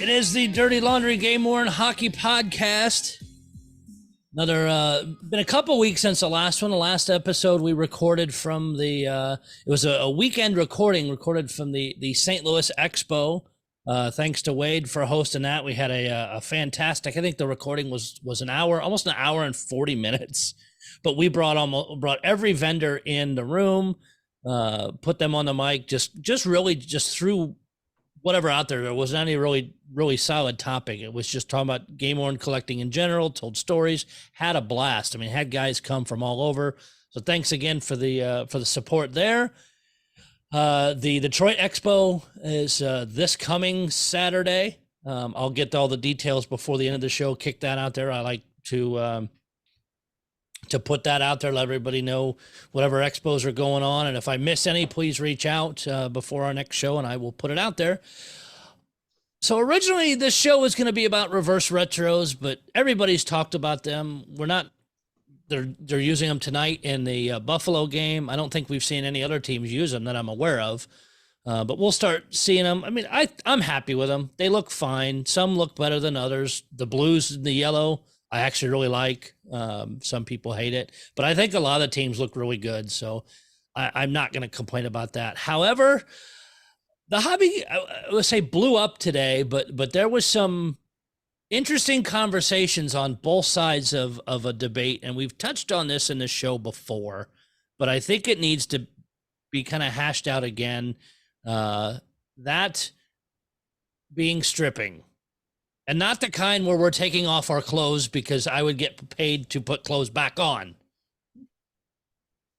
[0.00, 3.20] It is the Dirty Laundry Game Worn Hockey Podcast.
[4.32, 6.70] Another uh been a couple weeks since the last one.
[6.70, 9.36] The last episode we recorded from the uh
[9.66, 12.44] it was a, a weekend recording recorded from the the St.
[12.44, 13.42] Louis Expo.
[13.88, 15.64] Uh thanks to Wade for hosting that.
[15.64, 19.06] We had a a, a fantastic I think the recording was was an hour, almost
[19.08, 20.54] an hour and 40 minutes.
[21.02, 23.96] But we brought almost brought every vendor in the room,
[24.46, 27.56] uh put them on the mic, just just really just threw
[28.22, 28.82] whatever out there.
[28.82, 31.00] There wasn't any really, really solid topic.
[31.00, 35.14] It was just talking about game worn collecting in general, told stories, had a blast.
[35.14, 36.76] I mean, had guys come from all over.
[37.10, 39.52] So thanks again for the uh, for the support there.
[40.52, 44.78] Uh, the Detroit Expo is uh, this coming Saturday.
[45.04, 47.34] Um, I'll get all the details before the end of the show.
[47.34, 48.10] Kick that out there.
[48.10, 49.30] I like to um,
[50.68, 52.36] to put that out there, let everybody know
[52.72, 54.06] whatever expos are going on.
[54.06, 57.16] And if I miss any, please reach out uh, before our next show and I
[57.16, 58.00] will put it out there.
[59.40, 63.84] So originally this show was going to be about reverse retros, but everybody's talked about
[63.84, 64.24] them.
[64.36, 64.70] We're not
[65.48, 68.28] they're they're using them tonight in the uh, Buffalo game.
[68.28, 70.86] I don't think we've seen any other teams use them that I'm aware of.
[71.46, 72.84] Uh, but we'll start seeing them.
[72.84, 74.30] I mean, I I'm happy with them.
[74.36, 75.24] They look fine.
[75.24, 76.64] Some look better than others.
[76.72, 79.34] The blues and the yellow I actually really like.
[79.52, 82.90] Um, some people hate it, but I think a lot of teams look really good.
[82.90, 83.24] So
[83.74, 85.38] I, am not going to complain about that.
[85.38, 86.02] However,
[87.08, 87.78] the hobby, I,
[88.10, 90.78] I would say, blew up today, but but there was some
[91.50, 96.18] interesting conversations on both sides of of a debate, and we've touched on this in
[96.18, 97.28] the show before,
[97.78, 98.86] but I think it needs to
[99.50, 100.96] be kind of hashed out again.
[101.46, 101.98] Uh,
[102.36, 102.90] that
[104.12, 105.04] being stripping
[105.88, 109.48] and not the kind where we're taking off our clothes because I would get paid
[109.50, 110.74] to put clothes back on.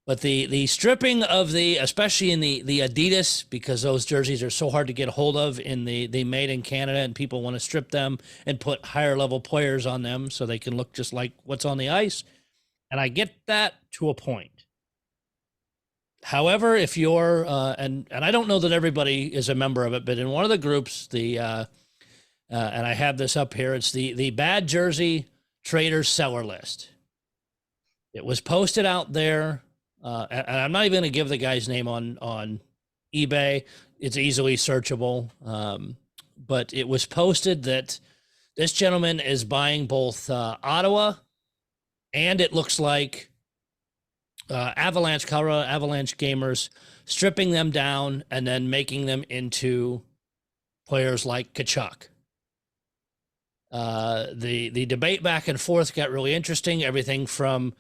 [0.08, 4.50] But the the stripping of the, especially in the the Adidas, because those jerseys are
[4.50, 7.56] so hard to get hold of in the they made in Canada, and people want
[7.56, 8.18] to strip them
[8.48, 11.78] and put higher level players on them so they can look just like what's on
[11.78, 12.24] the ice.
[12.90, 14.50] And I get that to a point.
[16.24, 19.94] However, if you're uh, and and I don't know that everybody is a member of
[19.94, 21.66] it, but in one of the groups, the uh,
[22.52, 23.74] uh, and I have this up here.
[23.74, 25.26] It's the the bad jersey
[25.64, 26.90] trader seller list.
[28.14, 29.62] It was posted out there,
[30.04, 32.62] uh, and I'm not even going to give the guy's name on on
[33.16, 33.66] eBay.
[34.00, 35.98] It's easily searchable, um,
[36.38, 38.00] but it was posted that
[38.56, 41.14] this gentleman is buying both uh, Ottawa
[42.14, 43.30] and it looks like
[44.50, 46.68] uh, Avalanche, Colorado Avalanche gamers,
[47.06, 50.02] stripping them down and then making them into
[50.88, 52.09] players like Tkachuk.
[53.72, 56.84] Uh, the the debate back and forth got really interesting.
[56.84, 57.74] Everything from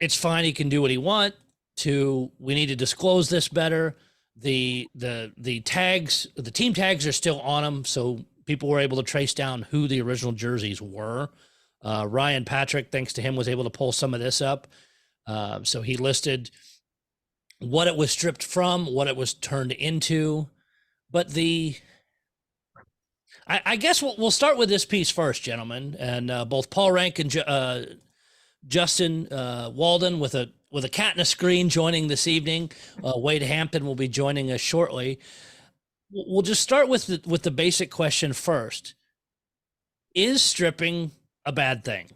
[0.00, 1.34] it's fine, he can do what he want
[1.76, 3.96] to we need to disclose this better.
[4.36, 8.96] The the the tags, the team tags are still on them, so people were able
[8.98, 11.30] to trace down who the original jerseys were.
[11.82, 14.66] Uh, Ryan Patrick, thanks to him, was able to pull some of this up.
[15.26, 16.50] Uh, so he listed
[17.58, 20.48] what it was stripped from, what it was turned into,
[21.10, 21.76] but the
[23.46, 26.92] I, I guess we'll, we'll start with this piece first, gentlemen, and uh, both Paul
[26.92, 27.82] Rank and uh,
[28.66, 32.70] Justin uh, Walden with a with a cat in a screen joining this evening.
[33.02, 35.20] Uh, Wade Hampton will be joining us shortly.
[36.10, 38.94] We'll just start with the, with the basic question first:
[40.14, 41.12] Is stripping
[41.44, 42.10] a bad thing?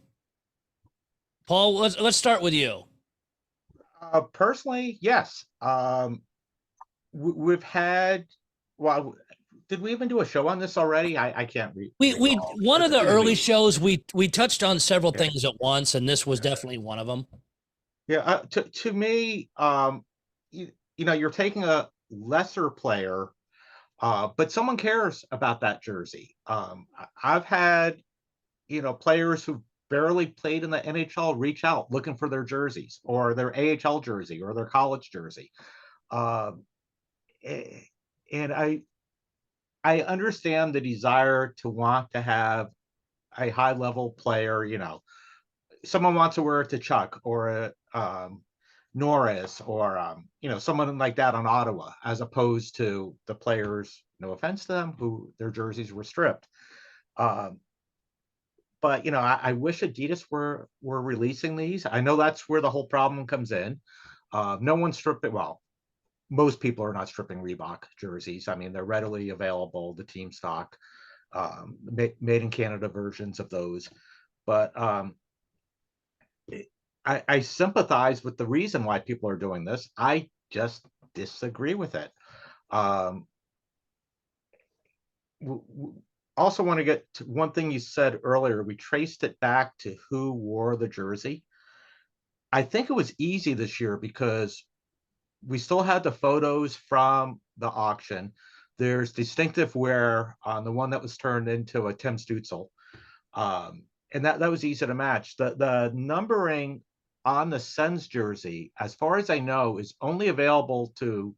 [1.46, 2.84] Paul, let's let's start with you.
[4.02, 5.44] Uh, personally, yes.
[5.62, 6.22] Um,
[7.12, 8.26] we've had
[8.78, 9.14] well
[9.70, 11.16] did we even do a show on this already?
[11.16, 11.92] I, I can't read.
[12.00, 15.20] We we one of the early shows we we touched on several yeah.
[15.20, 17.24] things at once, and this was definitely one of them.
[18.08, 20.04] Yeah, uh, to to me, um,
[20.50, 23.28] you, you know, you're taking a lesser player,
[24.00, 26.34] uh, but someone cares about that jersey.
[26.48, 26.88] Um,
[27.22, 28.02] I've had,
[28.66, 32.98] you know, players who barely played in the NHL reach out looking for their jerseys
[33.04, 35.52] or their AHL jersey or their college jersey.
[36.10, 36.64] Um,
[38.32, 38.82] and I
[39.82, 42.68] I understand the desire to want to have
[43.38, 45.02] a high level player, you know,
[45.84, 48.42] someone wants to wear it Tkachuk or a um,
[48.94, 54.02] Norris or um, you know someone like that on Ottawa, as opposed to the players.
[54.18, 56.46] No offense to them, who their jerseys were stripped.
[57.16, 57.60] Um,
[58.82, 61.86] but you know, I, I, wish Adidas were were releasing these.
[61.86, 63.80] I know that's where the whole problem comes in.
[64.32, 65.32] Uh, no one stripped it.
[65.32, 65.59] Well,
[66.30, 68.48] most people are not stripping Reebok jerseys.
[68.48, 70.76] I mean, they're readily available, the team stock,
[71.32, 71.76] um,
[72.20, 73.90] made in Canada versions of those.
[74.46, 75.16] But um,
[77.04, 79.90] I, I sympathize with the reason why people are doing this.
[79.98, 82.12] I just disagree with it.
[82.70, 83.26] Um,
[86.36, 88.62] also want to get to one thing you said earlier.
[88.62, 91.44] We traced it back to who wore the jersey.
[92.52, 94.64] I think it was easy this year because
[95.46, 98.32] we still had the photos from the auction.
[98.78, 102.68] There's distinctive wear on the one that was turned into a Tim Stützle.
[103.34, 105.36] Um, and that, that was easy to match.
[105.36, 106.82] The the numbering
[107.24, 111.34] on the Sens jersey, as far as I know, is only available to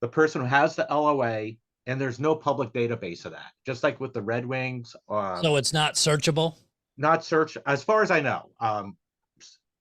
[0.00, 1.52] the person who has the LOA,
[1.86, 3.52] and there's no public database of that.
[3.66, 6.54] Just like with the Red Wings, um, So it's not searchable.
[6.96, 8.50] not search, as far as I know.
[8.60, 8.96] Um,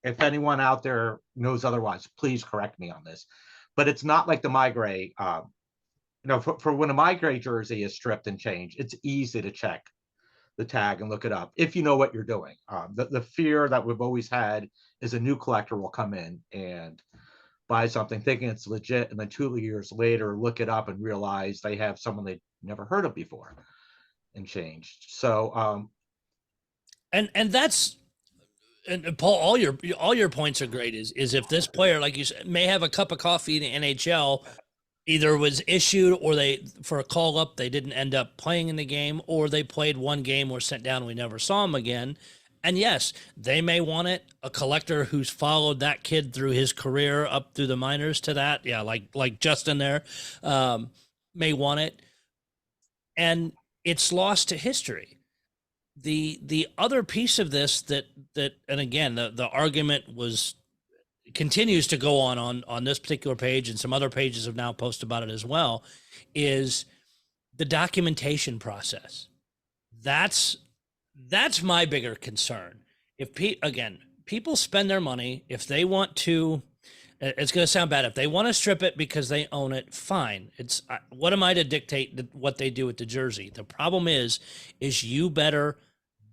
[0.04, 3.26] if anyone out there knows otherwise, please correct me on this.
[3.76, 5.12] But it's not like the MeiGray.
[5.18, 5.52] Um,
[6.24, 9.52] you know, for, for when a MeiGray jersey is stripped and changed, it's easy to
[9.52, 9.86] check
[10.58, 12.56] the tag and look it up if you know what you're doing.
[12.70, 14.70] Um, the, the fear that we've always had
[15.02, 17.02] is a new collector will come in and
[17.68, 21.60] buy something thinking it's legit, and then two years later look it up and realize
[21.60, 23.56] they have someone they never heard of before
[24.36, 25.06] and changed.
[25.08, 25.90] So um,
[27.12, 27.98] and and that's
[28.88, 30.96] and Paul, all your all your points are great.
[30.96, 33.82] Is is if this player, like you said, may have a cup of coffee in
[33.82, 34.44] the NHL,
[35.06, 38.76] either was issued or they for a call up they didn't end up playing in
[38.76, 42.18] the game, or they played one game, were sent down, we never saw him again.
[42.66, 44.24] And yes, they may want it.
[44.42, 48.66] A collector who's followed that kid through his career up through the minors to that,
[48.66, 50.04] yeah, like like Justin there,
[50.44, 50.90] um,
[51.36, 52.02] may want it,
[53.18, 53.54] and
[53.84, 55.18] it's lost to history
[55.96, 60.56] the the other piece of this that that and again the the argument was
[61.34, 64.74] continues to go on on on this particular page and some other pages have now
[64.74, 65.84] posted about it as well
[66.34, 66.86] is
[67.56, 69.28] the documentation process.
[70.02, 70.58] That's
[71.30, 72.80] that's my bigger concern.
[73.18, 76.64] If pe- again people spend their money if they want to
[77.38, 79.94] it's going to sound bad if they want to strip it because they own it
[79.94, 84.08] fine it's what am i to dictate what they do with the jersey the problem
[84.08, 84.40] is
[84.80, 85.78] is you better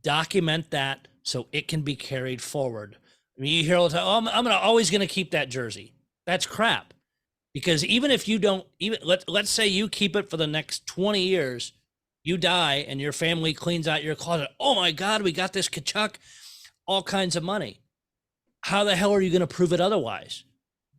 [0.02, 2.96] document that so it can be carried forward
[3.40, 5.30] I mean, you hear all the time, oh, I'm, I'm gonna always going to keep
[5.30, 5.94] that jersey.
[6.26, 6.92] That's crap.
[7.54, 10.86] Because even if you don't, even let let's say you keep it for the next
[10.86, 11.72] 20 years,
[12.22, 14.50] you die and your family cleans out your closet.
[14.60, 16.16] Oh my God, we got this Tkachuk,
[16.86, 17.80] all kinds of money.
[18.60, 20.44] How the hell are you going to prove it otherwise?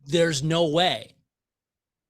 [0.06, 1.14] There's no way.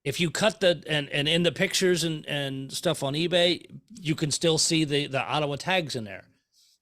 [0.04, 3.64] If you cut the and and in the pictures and and stuff on eBay,
[4.00, 6.24] you can still see the the Ottawa tags in there.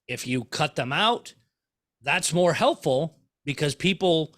[0.09, 1.35] If you cut them out,
[2.03, 4.35] that's more helpful because people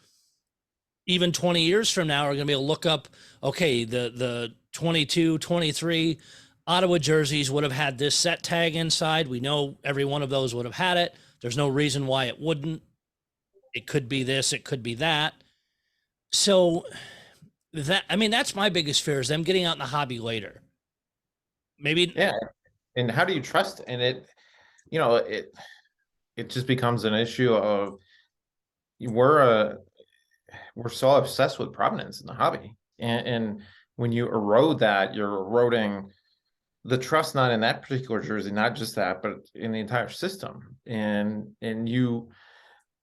[1.06, 3.08] even 20 years from now are going to be able to look up
[3.42, 6.18] okay the the 22 23
[6.66, 10.54] ottawa jerseys would have had this set tag inside we know every one of those
[10.54, 12.82] would have had it there's no reason why it wouldn't
[13.74, 15.34] it could be this it could be that
[16.32, 16.84] so
[17.72, 20.62] that i mean that's my biggest fear is them getting out in the hobby later
[21.82, 22.32] maybe Yeah,
[22.96, 23.82] and how do you trust?
[23.86, 24.26] And it,
[24.90, 25.52] you know, it
[26.36, 27.98] it just becomes an issue of
[29.00, 29.78] we're a
[30.74, 33.62] we're so obsessed with provenance in the hobby, and and
[33.96, 36.10] when you erode that, you're eroding
[36.84, 40.76] the trust not in that particular jersey, not just that, but in the entire system.
[40.86, 42.30] And and you,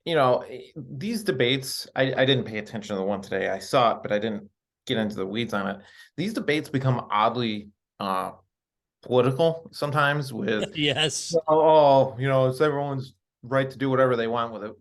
[0.10, 3.50] you know, eh, these debates, I I didn't pay attention to the one today.
[3.50, 4.50] I saw it, but I didn't
[4.88, 5.78] get into the weeds on it.
[6.18, 8.32] These debates become oddly uh
[9.02, 13.14] political sometimes with yes oh, oh, you know, it's everyone's
[13.44, 14.74] right to do whatever they want with it.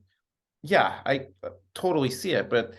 [0.63, 2.73] Yeah, I uh, totally see it, but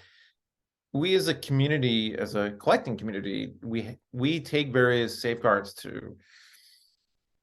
[0.92, 6.18] we as a community, as a collecting community, we we take various safeguards to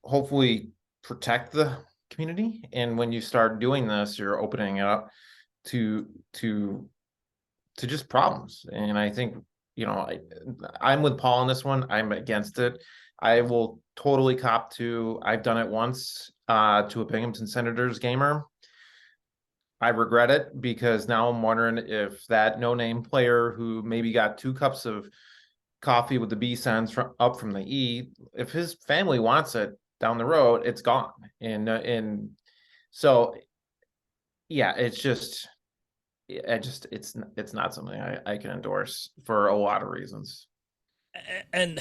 [0.03, 0.71] hopefully
[1.03, 1.79] protect the
[2.11, 2.63] community.
[2.73, 5.09] And when you start doing this, you're opening it up
[5.67, 6.89] to to
[7.79, 8.65] to just problems.
[8.73, 9.37] And I think,
[9.75, 10.21] you know, I
[10.81, 11.87] I'm with Paul on this one.
[11.91, 12.83] I'm against it.
[13.21, 18.45] I will totally cop to, I've done it once, uh, to a Binghamton Senators gamer.
[19.81, 24.53] I regret it because now I'm wondering if that no-name player who maybe got two
[24.53, 25.09] cups of
[25.81, 30.19] coffee with the B-Sens from up from the E, if his family wants it down
[30.19, 31.13] the road, it's gone.
[31.41, 32.31] And, uh, and
[32.91, 33.35] so,
[34.49, 35.49] yeah, it's just,
[36.49, 40.47] I just, it's, it's not something I, I can endorse for a lot of reasons.
[41.53, 41.81] And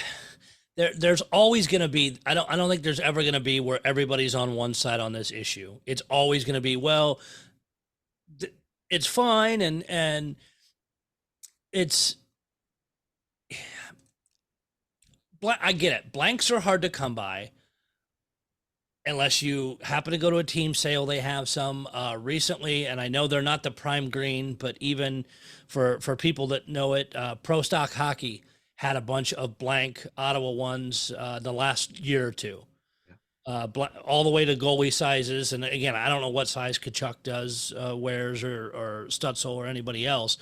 [0.78, 3.40] there there's always going to be I don't I don't think there's ever going to
[3.40, 5.80] be where everybody's on one side on this issue.
[5.86, 7.20] It's always going to be well
[8.40, 8.54] th-
[8.90, 10.36] it's fine and and
[11.72, 12.18] it's
[15.62, 16.12] I get it.
[16.12, 17.52] Blanks are hard to come by
[19.06, 23.00] unless you happen to go to a team sale they have some uh, recently and
[23.00, 25.26] i know they're not the Primegreen but even
[25.68, 28.44] for for people that know it uh, pro stock hockey
[28.78, 32.64] had a bunch of blank ottawa ones uh, the last year or two
[33.46, 33.68] uh,
[34.04, 35.54] all the way to goalie sizes.
[35.54, 39.68] And again, I don't know what size Tkachuk does, uh, wears, or, or Stützle or
[39.68, 40.38] anybody else,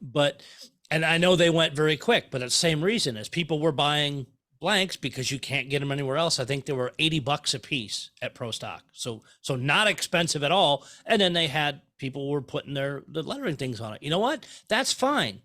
[0.00, 0.42] but
[0.90, 3.72] and I know they went very quick, but it's the same reason as people were
[3.72, 4.26] buying
[4.60, 6.38] blanks because you can't get them anywhere else.
[6.38, 8.84] I think they were 80 bucks a piece at Pro Stock.
[8.92, 10.84] So so not expensive at all.
[11.04, 14.02] And then they had people were putting their the lettering things on it.
[14.02, 14.46] You know what?
[14.68, 15.42] That's fine.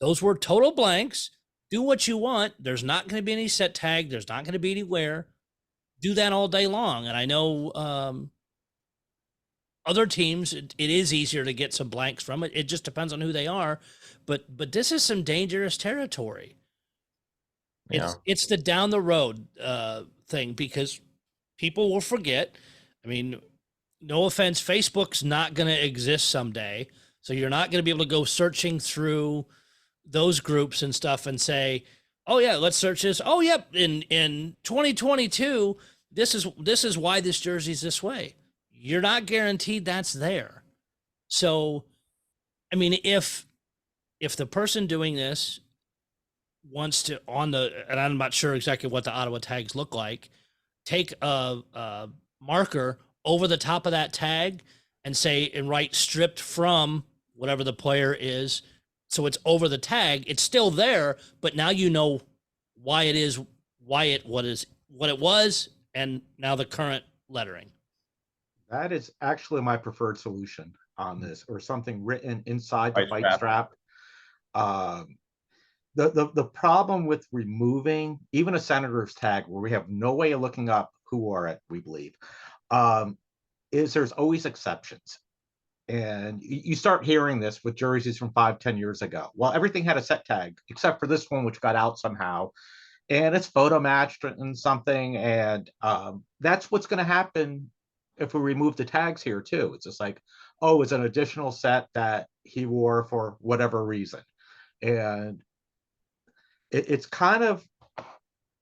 [0.00, 1.30] Those were total blanks.
[1.70, 2.54] Do what you want.
[2.58, 4.10] There's not going to be any set tag.
[4.10, 5.28] There's not going to be any wear.
[6.00, 7.06] Do that all day long.
[7.06, 8.30] And I know um,
[9.86, 12.52] other teams, it, it is easier to get some blanks from it.
[12.54, 13.80] It just depends on who they are.
[14.26, 16.56] But but this is some dangerous territory.
[17.90, 18.04] Yeah.
[18.04, 21.00] It's it's the down the road uh, thing because
[21.58, 22.54] people will forget.
[23.04, 23.40] I mean,
[24.00, 26.88] no offense, Facebook's not going to exist someday,
[27.20, 29.46] so you're not going to be able to go searching through
[30.04, 31.84] those groups and stuff and say,
[32.26, 35.76] "Oh yeah, let's search this." Oh yep, in in 2022,
[36.10, 38.36] this is this is why this jersey's this way.
[38.70, 40.62] You're not guaranteed that's there.
[41.28, 41.84] So,
[42.72, 43.46] I mean, if
[44.20, 45.60] if the person doing this
[46.70, 50.30] wants to on the and I'm not sure exactly what the Ottawa tags look like,
[50.84, 52.08] take a, a
[52.40, 54.62] marker over the top of that tag
[55.04, 57.04] and say and write stripped from
[57.34, 58.62] whatever the player is
[59.08, 62.20] so it's over the tag it's still there but now you know
[62.82, 63.40] why it is
[63.84, 67.70] why it what is what it was and now the current lettering
[68.70, 73.34] That is actually my preferred solution on this, or something written inside the White white
[73.34, 73.72] strap.
[74.54, 74.62] strap.
[74.64, 75.16] Um,
[75.94, 80.32] the, the, the problem with removing even a senator's tag where we have no way
[80.32, 82.14] of looking up who wore it, we believe,
[82.70, 83.16] um,
[83.72, 85.18] is there's always exceptions.
[85.86, 89.30] And you, start hearing this with jerseys from five, ten years ago.
[89.34, 92.52] Well, everything had a set tag except for this one, which got out somehow.
[93.10, 95.18] And it's photo matched and something.
[95.18, 97.70] And um, that's what's going to happen
[98.16, 99.74] if we remove the tags here too.
[99.74, 100.22] It's just like,
[100.62, 104.20] oh, it's an additional set that he wore for whatever reason.
[104.80, 105.42] And
[106.74, 107.64] it, it's kind of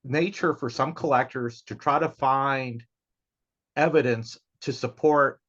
[0.04, 2.85] nature for some collectors to try to find
[3.76, 5.40] evidence to support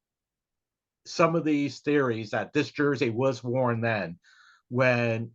[1.06, 4.18] some of these theories that this jersey was worn then
[4.70, 5.30] when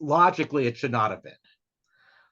[0.00, 1.32] logically it should not have been.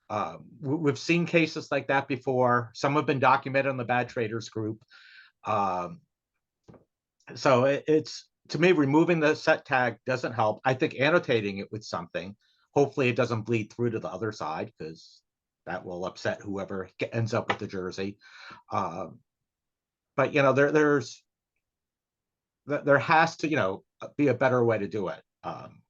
[0.09, 2.71] Um, we- we've seen cases like that before.
[2.75, 4.81] Some have been documented on the Bad Traders group.
[5.45, 6.01] Um,
[7.35, 10.61] so it, it's to me removing the set tag doesn't help.
[10.65, 12.37] I think annotating it with something.
[12.77, 15.23] Hopefully, it doesn't bleed through to the other side because
[15.65, 18.19] that will upset whoever ends up with the jersey.
[18.71, 19.19] Um,
[20.17, 21.23] but you know, there there's
[22.67, 23.83] there has to you know
[24.17, 25.23] be a better way to do it.
[25.43, 25.83] Um,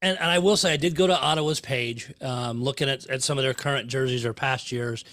[0.00, 3.22] And, and I will say, I did go to Ottawa's page, um, looking at, at
[3.22, 5.04] some of their current jerseys or past years.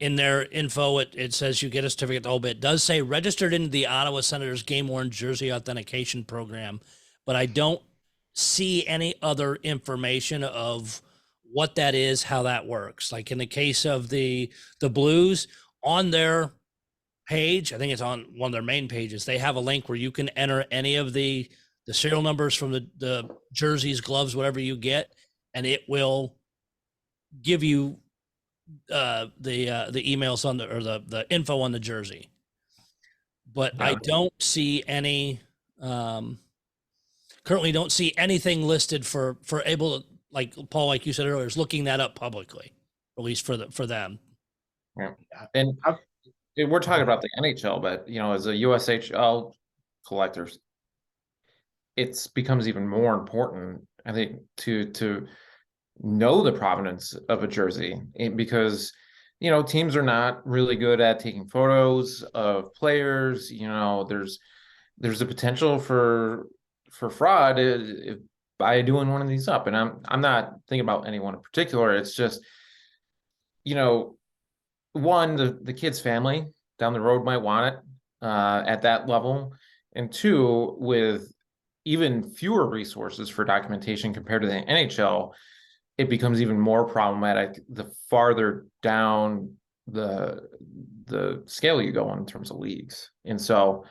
[0.00, 2.56] In their info, it, it says you get a certificate the whole bit.
[2.56, 6.80] It does say registered into the Ottawa Senators game worn jersey authentication program,
[7.24, 7.80] but I don't
[8.34, 11.00] see any other information of
[11.50, 13.12] what that is, how that works.
[13.12, 14.50] Like in the case of the
[14.80, 15.48] the Blues,
[15.82, 16.52] on their
[17.26, 19.96] page, I think it's on one of their main pages, they have a link where
[19.96, 21.48] you can enter any of the
[21.86, 25.12] the serial numbers from the, the jerseys, gloves, whatever you get,
[25.52, 26.34] and it will
[27.42, 27.98] give you
[28.90, 32.30] uh, the uh, the emails on the or the the info on the jersey.
[33.54, 35.40] But I don't see any
[35.80, 36.38] um,
[37.44, 41.46] currently don't see anything listed for for able to like Paul, like you said earlier,
[41.46, 42.72] is looking that up publicly,
[43.18, 44.18] at least for the for them.
[44.98, 45.12] Yeah,
[45.54, 45.98] And I've-
[46.58, 49.54] eh, we're talking about the NHL, but you know, as a USHL
[50.06, 50.58] collectors,
[51.96, 55.26] it's becomes even more important, I think, to to
[56.00, 58.92] know the provenance of a jersey eh, because
[59.40, 63.52] you know teams are not really good at taking photos of players.
[63.52, 64.38] You know, there's
[64.98, 66.46] there's a potential for
[66.94, 67.58] for fraud
[68.58, 71.94] by doing one of these up, and I'm I'm not thinking about anyone in particular.
[71.96, 72.40] It's just
[73.64, 74.16] you know
[74.92, 76.46] one the the kid's family
[76.78, 77.80] down the road might want it
[78.24, 79.52] uh at that level
[79.94, 81.32] and two with
[81.84, 85.32] even fewer resources for documentation compared to the NHL
[85.98, 89.52] it becomes even more problematic the farther down
[89.88, 90.48] the
[91.06, 93.84] the scale you go in terms of leagues and so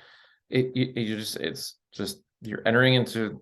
[0.50, 3.42] it you, you just it's just you're entering into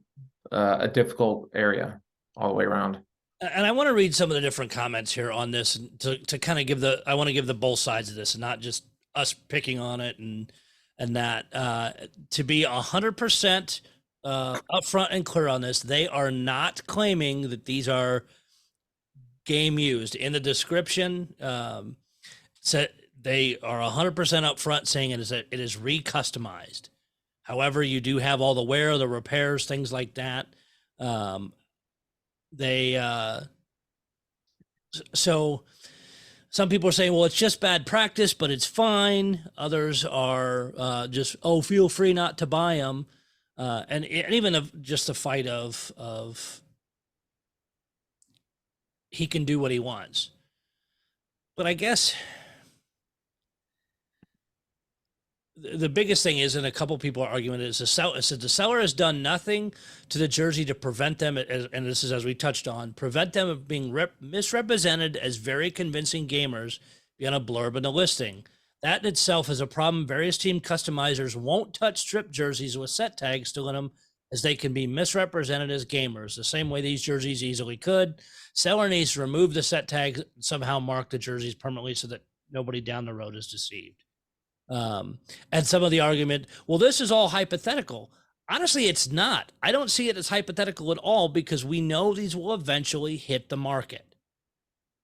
[0.51, 1.99] uh, a difficult area
[2.37, 2.99] all the way around
[3.41, 6.37] and I want to read some of the different comments here on this to, to
[6.37, 8.59] kind of give the I want to give the both sides of this and not
[8.59, 10.51] just us picking on it and
[10.99, 11.91] and that uh,
[12.29, 13.81] to be a hundred percent
[14.23, 15.79] uh, upfront and clear on this.
[15.79, 18.25] They are not claiming that these are
[19.45, 21.33] game used in the description.
[21.41, 21.97] Um,
[23.23, 26.89] they are 100% upfront saying it is a, it is re-customized
[27.51, 30.47] however you do have all the wear the repairs things like that.
[30.99, 31.51] Um,
[32.53, 33.41] they uh,
[35.13, 35.63] so
[36.49, 39.49] some people are saying well it's just bad practice but it's fine.
[39.57, 43.05] Others are uh, just oh feel free not to buy them
[43.57, 46.61] uh, and, and even just the fight of of
[49.09, 50.29] he can do what he wants.
[51.57, 52.15] But i guess
[55.61, 58.81] the biggest thing is, and a couple people are arguing, is the seller the seller
[58.81, 59.73] has done nothing
[60.09, 63.33] to the jersey to prevent them, as- and this is as we touched on, prevent
[63.33, 66.79] them of being rep- misrepresented as very convincing gamers
[67.17, 68.45] beyond a blurb in the listing.
[68.81, 70.07] That in itself is a problem.
[70.07, 73.91] Various team customizers won't touch strip jerseys with set tags still in them,
[74.31, 78.15] as they can be misrepresented as gamers, the same way these jerseys easily could.
[78.53, 82.81] Seller needs to remove the set tags, somehow mark the jerseys permanently so that nobody
[82.81, 84.03] down the road is deceived.
[84.71, 85.19] Um,
[85.51, 88.09] and some of the argument, well, this is all hypothetical.
[88.49, 89.51] Honestly, it's not.
[89.61, 93.49] I don't see it as hypothetical at all because we know these will eventually hit
[93.49, 94.15] the market.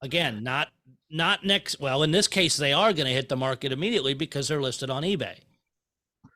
[0.02, 0.68] Again, not
[1.10, 1.80] not next.
[1.80, 4.90] Well, in this case, they are going to hit the market immediately because they're listed
[4.90, 5.36] on eBay.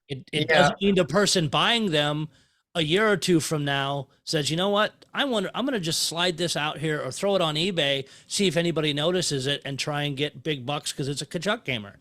[0.08, 0.58] It it Yeah.
[0.58, 2.28] doesn't mean the person buying them
[2.74, 5.80] a year or two from now says, you know what, I wonder, I'm going to
[5.80, 9.60] just slide this out here or throw it on eBay, see if anybody notices it,
[9.66, 11.96] and try and get big bucks because it's a Tkachuk gamer.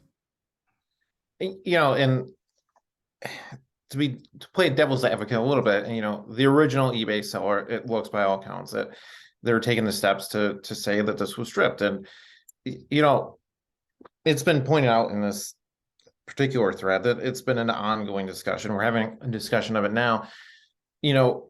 [1.42, 2.30] You know, and
[3.90, 7.68] to be to play devil's advocate a little bit, you know, the original eBay seller,
[7.70, 8.90] it looks by all accounts that
[9.44, 12.08] they're taking the steps to to say that this was stripped, and
[12.64, 13.40] you know,
[14.24, 15.56] it's been pointed out in this
[16.28, 18.74] particular thread that it's been an ongoing discussion.
[18.74, 20.28] We're having a discussion of it now.
[21.02, 21.50] You know,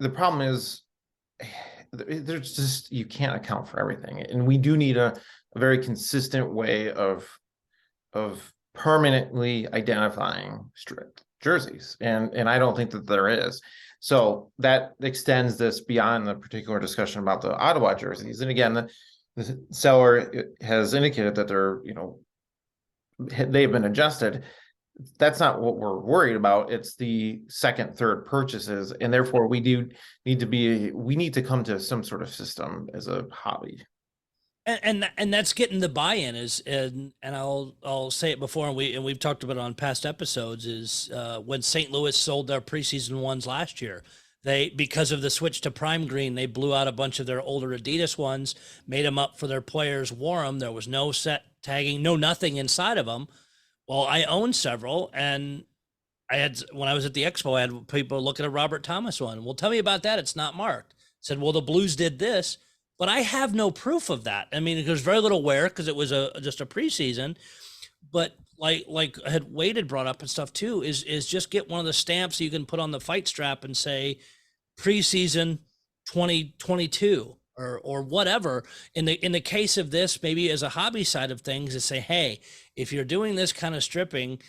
[0.00, 0.82] the problem is
[1.92, 5.16] there's just you can't account for everything, and we do need a,
[5.54, 7.28] a very consistent way of
[8.12, 10.70] of permanently identifying
[11.40, 13.60] jerseys and and i don't think that there is.
[14.00, 18.40] So that extends this beyond the particular discussion about the ottawa jerseys.
[18.40, 18.90] And again the,
[19.36, 22.18] the seller uh, has indicated that they're you know
[23.18, 24.44] they've been adjusted.
[25.18, 26.72] That's not what we're worried about.
[26.72, 29.88] It's the second third purchases and therefore we do
[30.24, 33.84] need to be we need to come to some sort of system as a hobby
[34.70, 38.66] and and, and that's getting the buy-in is and and I'll I'll say it before
[38.68, 41.90] and we and we've talked about it on past episodes is uh, when St.
[41.90, 44.02] Louis sold their preseason ones last year.
[44.42, 47.68] They because of the switch to Primegreen, they blew out a bunch of their older
[47.68, 48.54] Adidas ones,
[48.86, 50.58] made them up for their players, wore them.
[50.58, 53.28] There was no set tagging, no nothing inside of them.
[53.86, 55.64] Well, I own several, and
[56.30, 58.82] I had when I was at the expo, I had people looking at a Robert
[58.82, 59.44] Thomas one.
[59.44, 60.18] Well, tell me about that.
[60.18, 60.94] It's not marked.
[61.20, 62.56] Said, well, the Blues did this
[63.00, 64.48] but I have no proof of that.
[64.52, 67.38] I mean, there's very little wear because it was a just a preseason.
[68.12, 71.80] But like like had Wade brought up and stuff too is is just get one
[71.80, 74.18] of the stamps you can put on the fight strap and say
[74.78, 75.60] preseason
[76.12, 78.64] 2022 or or whatever.
[78.94, 81.86] In the in the case of this, maybe as a hobby side of things, is
[81.86, 82.40] say, hey,
[82.76, 84.42] if you're doing this kind of stripping,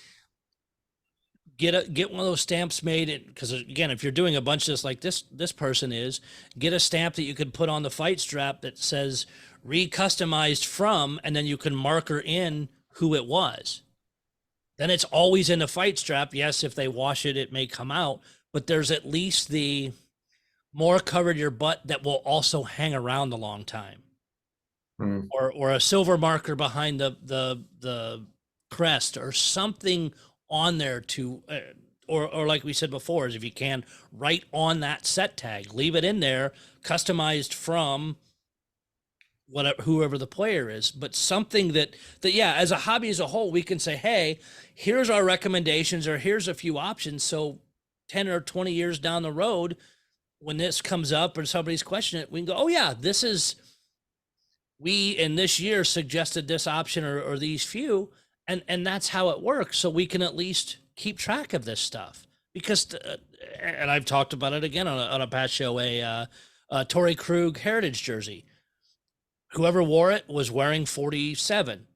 [1.62, 4.68] get a get one of those stamps made because again if you're doing a bunch
[4.68, 6.20] of this like this this person is
[6.58, 9.28] get a stamp that you could put on the fight strap that says
[9.64, 13.84] re-customized from and then you can marker in who it was.
[14.80, 16.34] Then it's always in the fight strap.
[16.34, 18.22] Yes if they wash it it may come out
[18.52, 19.92] but there's at least the
[20.74, 24.02] more covered your butt that will also hang around a long time.
[24.98, 25.22] Hmm.
[25.32, 28.26] or or a silver marker behind the the the
[28.72, 30.14] crest or something
[30.52, 31.60] on there to uh,
[32.08, 35.74] or or like we said before is if you can write on that set tag.
[35.74, 36.52] Leave it in there
[36.84, 38.18] customized from
[39.48, 40.92] whatever whoever the player is.
[40.92, 44.40] But something that that yeah as a hobby as a whole we can say hey
[44.76, 47.24] here's our recommendations or here's a few options.
[47.24, 47.60] So
[48.10, 49.78] 10 or 20 years down the road
[50.40, 53.56] when this comes up or somebody's questioning it we can go oh yeah this is
[54.80, 58.10] we in this year suggested this option or, or these few
[58.48, 59.78] and and that's how it works.
[59.78, 63.18] So we can at least keep track of this stuff because uh,
[63.62, 66.26] and i've talked about it again on a, on a past show a uh,
[66.70, 68.46] uh, Torrey Krug heritage jersey.
[69.54, 71.88] Whoever wore it was wearing 47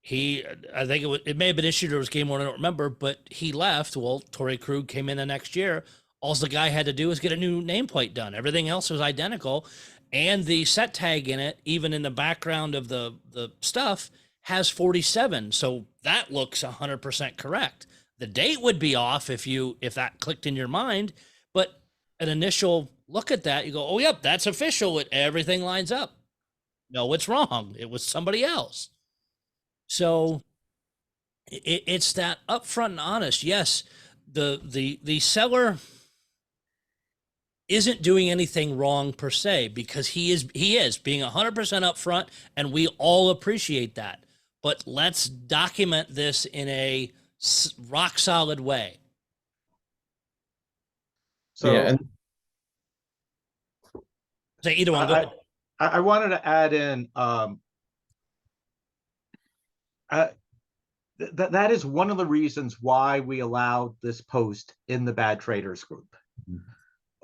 [0.00, 2.40] he i think it, was, it may have been issued or it was game one
[2.40, 3.96] i don't remember but he left.
[3.96, 5.84] Well Torrey Krug came in the next year.
[6.20, 8.34] All the guy had to do was get a new nameplate done.
[8.34, 9.66] Everything else was identical
[10.12, 14.10] and the set tag in it even in the background of the the stuff
[14.42, 17.86] has 47 so that looks 100% correct.
[18.18, 21.12] The date would be off if you if that clicked in your mind
[21.52, 21.80] but
[22.20, 26.16] an initial look at that you go oh yep that's official it everything lines up.
[26.90, 28.90] No it's wrong it was somebody else.
[29.86, 30.42] So
[31.50, 33.42] it, it's that upfront and honest.
[33.42, 33.84] Yes,
[34.30, 35.78] the the the seller
[37.68, 42.26] isn't doing anything wrong per se because he is he is being 100% upfront
[42.56, 44.22] and we all appreciate that
[44.62, 47.10] but let's document this in a
[47.88, 48.98] rock solid way
[51.54, 52.08] So yeah, and
[54.62, 55.30] so either one go I- ahead.
[55.78, 57.60] I, I wanted to add in, um.
[60.10, 60.28] Uh,
[61.18, 65.12] th- that, that is one of the reasons why we allowed this post in the
[65.12, 66.14] bad traders group.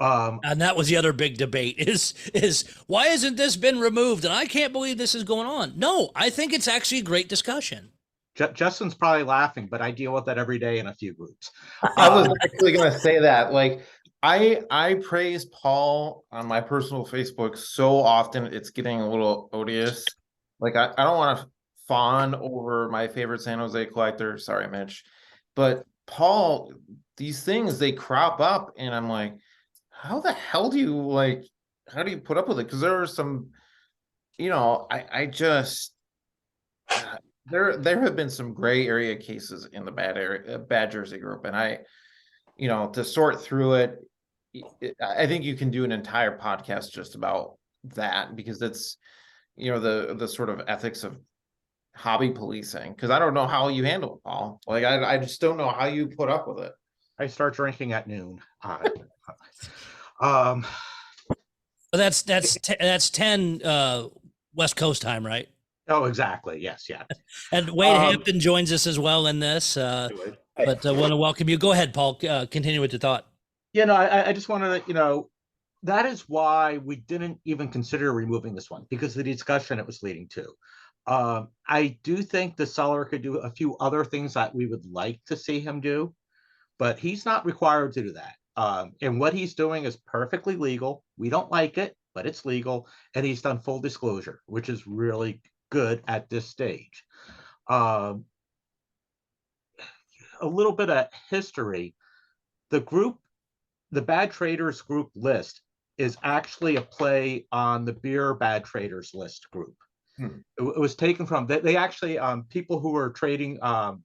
[0.00, 4.24] Um, and that was the other big debate is is why hasn't this been removed
[4.24, 7.28] and i can't believe this is going on no i think it's actually a great
[7.28, 7.90] discussion
[8.38, 11.50] Ju- Justin's probably laughing, but I deal with that every day in a few groups.
[11.96, 13.52] I was actually gonna say that.
[13.52, 13.82] Like,
[14.22, 20.04] I I praise Paul on my personal Facebook so often it's getting a little odious.
[20.60, 21.46] Like, I, I don't want to
[21.88, 24.38] fawn over my favorite San Jose collector.
[24.38, 25.02] Sorry, Mitch.
[25.56, 26.72] But Paul,
[27.16, 29.34] these things they crop up, and I'm like,
[30.00, 31.44] how the hell do you like
[31.88, 32.66] how do you put up with it?
[32.66, 33.48] Because there are some,
[34.38, 35.92] you know, I I just
[37.46, 41.18] there there have been some gray area cases in the bad area uh, bad Jersey
[41.18, 41.80] group, and I,
[42.56, 43.96] you know, to sort through it,
[44.80, 47.58] it- I think you can do an entire podcast just about
[47.94, 48.98] that because it's,
[49.56, 51.16] you know, the the sort of ethics of
[51.94, 52.92] hobby policing.
[52.92, 54.60] Because I don't know how you handle it, Paul.
[54.66, 56.72] Like I I just don't know how you put up with it.
[57.18, 58.40] I start drinking at noon.
[58.62, 58.78] Uh,
[60.20, 60.66] Um,
[61.28, 64.08] but that's that's te- that's 10 uh
[64.52, 65.48] west coast time right
[65.86, 66.60] oh, exactly.
[66.60, 67.04] Yes, yeah.
[67.52, 70.08] and wade Um, hampton joins us as well in this uh
[70.56, 71.56] but I want to welcome you.
[71.56, 72.18] Go ahead, Paul.
[72.28, 73.26] Uh, continue with your thought.
[73.72, 75.30] You know, I, I just wanted to, you know,
[75.84, 79.86] that is why we didn't even consider removing this one because of the discussion it
[79.86, 80.52] was leading to.
[81.06, 84.84] Um, I do think the seller could do a few other things that we would
[84.84, 86.12] like to see him do,
[86.78, 88.34] but he's not required to do that.
[88.56, 91.04] Um, and what he's doing is perfectly legal.
[91.16, 95.40] We don't like it, but it's legal, and he's done full disclosure, which is really
[95.70, 97.04] good at this stage.
[97.68, 98.24] Um,
[100.40, 101.94] a little bit of history.
[102.70, 103.18] The group
[103.90, 105.62] the Bad Traders group list
[105.96, 109.74] is actually a play on the Beer Bad Traders list group.
[110.16, 110.38] Hmm.
[110.58, 114.02] It, it was taken from they, they actually um people who were trading um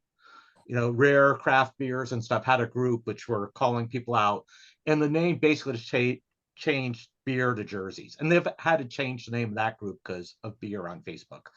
[0.67, 4.45] you know rare craft beers and stuff had a group which were calling people out
[4.86, 6.21] and the name basically cha-
[6.56, 10.36] changed beer to jerseys and they've had to change the name of that group because
[10.43, 11.47] of beer on Facebook.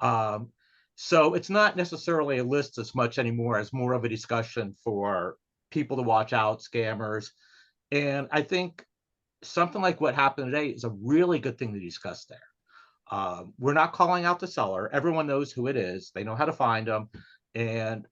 [0.00, 0.48] Um
[0.98, 5.36] so it's not necessarily a list as much anymore as more of a discussion for
[5.70, 7.30] people to watch out scammers
[7.92, 8.84] and I think
[9.42, 12.38] something like what happened today is a really good thing to discuss there.
[13.10, 14.90] Um, we're not calling out the seller.
[14.92, 16.10] Everyone knows who it is.
[16.14, 17.08] They know how to find them.
[17.54, 18.06] And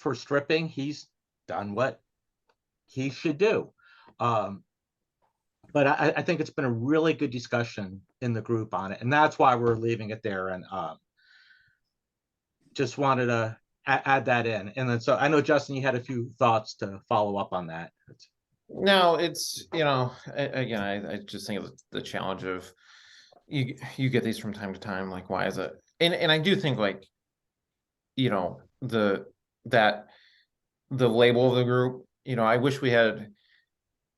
[0.00, 1.06] for stripping, he's
[1.46, 2.00] done what
[2.86, 3.70] he should do.
[4.18, 4.64] Um,
[5.72, 9.00] but I, I think it's been a really good discussion in the group on it.
[9.02, 10.48] And that's why we're leaving it there.
[10.48, 10.96] And um,
[12.74, 14.72] just wanted to a- add that in.
[14.74, 17.66] And then so I know, Justin, you had a few thoughts to follow up on
[17.68, 17.92] that.
[18.68, 22.72] No, it's, you know, again, I, I just think of the challenge of
[23.46, 25.72] you, you get these from time to time, like, why is it?
[26.00, 27.04] And, and I do think like,
[28.16, 29.26] you know, the,
[29.66, 30.06] that,
[30.90, 33.32] the label of the group, you know, I wish we had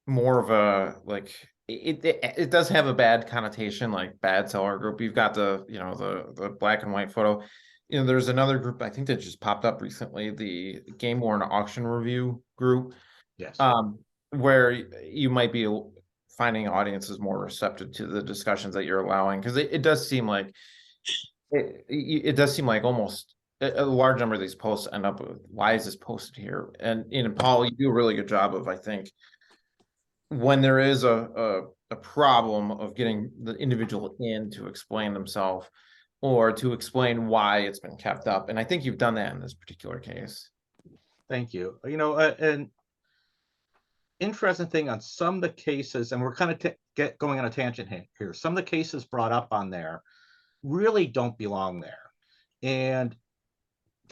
[0.06, 1.34] more of a, like,
[1.68, 5.00] it, it, it does have a bad connotation, like bad seller group.
[5.00, 7.42] You've got the, you know, the, the black and white photo.
[7.88, 11.42] You know, there's another group, I think that just popped up recently, the Game Worn
[11.42, 12.94] Auction Review group
[13.38, 13.60] Yes.
[13.60, 13.98] um,
[14.30, 15.68] where you might be
[16.38, 20.26] finding audiences more receptive to the discussions that you're allowing, because it, it does seem
[20.26, 20.54] like
[21.50, 25.20] it, it it does seem like almost a, large number of these posts end up
[25.20, 26.70] with, why is this posted here?
[26.80, 29.10] And, you know, Paul, you do a really good job of, I think,
[30.28, 31.60] when there is a, a,
[31.92, 35.68] a problem of getting the individual in to explain themselves
[36.20, 38.48] or to explain why it's been kept up.
[38.48, 40.48] And I think you've done that in this particular case.
[41.28, 41.78] Thank you.
[41.84, 42.64] You know, uh,
[44.20, 47.50] interesting thing on some of the cases, and we're kind of get going on a
[47.50, 48.32] tangent he- here.
[48.32, 50.02] Some of the cases brought up on there
[50.62, 51.98] really don't belong there.
[52.62, 53.16] And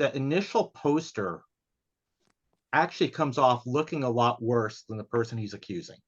[0.01, 1.43] the initial poster
[2.73, 5.99] actually comes off looking a lot worse than the person he's accusing.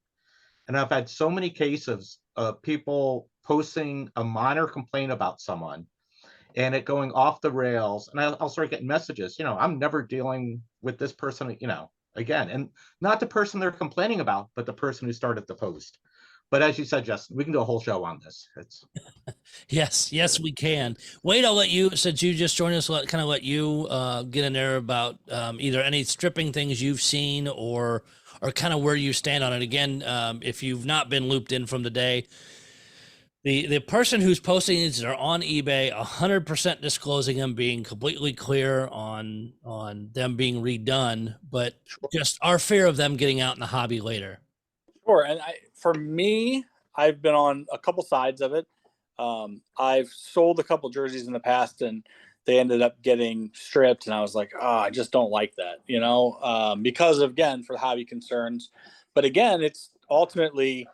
[0.66, 5.86] And I've had so many cases of people posting a minor complaint about someone
[6.56, 8.08] and it going off the rails.
[8.08, 11.66] And I'll, I'll start getting messages, you know, I'm never dealing with this person, you
[11.66, 12.70] know, again, and
[13.02, 15.98] not the person they're complaining about, but the person who started the post.
[16.52, 18.46] But as you said, Justin, we can do a whole show on this.
[18.58, 18.84] It's
[19.70, 20.98] Yes, yes, we can.
[21.22, 24.24] Wade, I'll let you, since you just joined us, let kind of let you uh,
[24.24, 28.02] get in there about um, either any stripping things you've seen or
[28.42, 29.62] or kind of where you stand on it.
[29.62, 32.26] Again, um, if you've not been looped in from the day,
[33.44, 38.34] the the person who's posting these are on eBay, hundred percent disclosing them, being completely
[38.34, 41.76] clear on on them being redone, but
[42.12, 44.40] just our fear of them getting out in the hobby later.
[45.06, 45.24] Sure.
[45.24, 46.64] And I, for me,
[46.94, 48.66] I've been on a couple sides of it.
[49.18, 52.06] Um, I've sold a couple jerseys in the past and
[52.46, 54.06] they ended up getting stripped.
[54.06, 57.30] And I was like, oh, I just don't like that, you know, um, because of,
[57.30, 58.70] again, for hobby concerns.
[59.14, 60.86] But again, it's ultimately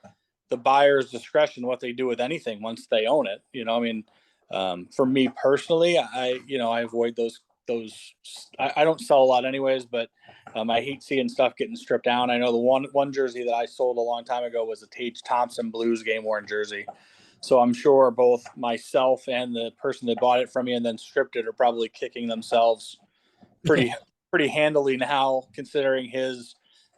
[0.51, 3.43] the buyer's discretion what they do with anything once they own it.
[3.53, 4.05] You know, I mean,
[4.51, 8.15] um, for me personally, I, you know, I avoid those, those,
[8.59, 10.09] I, I don't sell a lot anyways, but
[10.55, 12.31] um, I hate seeing stuff getting stripped down.
[12.31, 14.87] I know the one one jersey that I sold a long time ago was a
[14.89, 16.87] Tage Thompson Blues game worn jersey.
[17.41, 20.99] So I'm sure both myself and the person that bought it from me and then
[20.99, 22.99] stripped it are probably kicking themselves
[23.65, 23.93] pretty
[24.31, 26.55] pretty handily now, considering his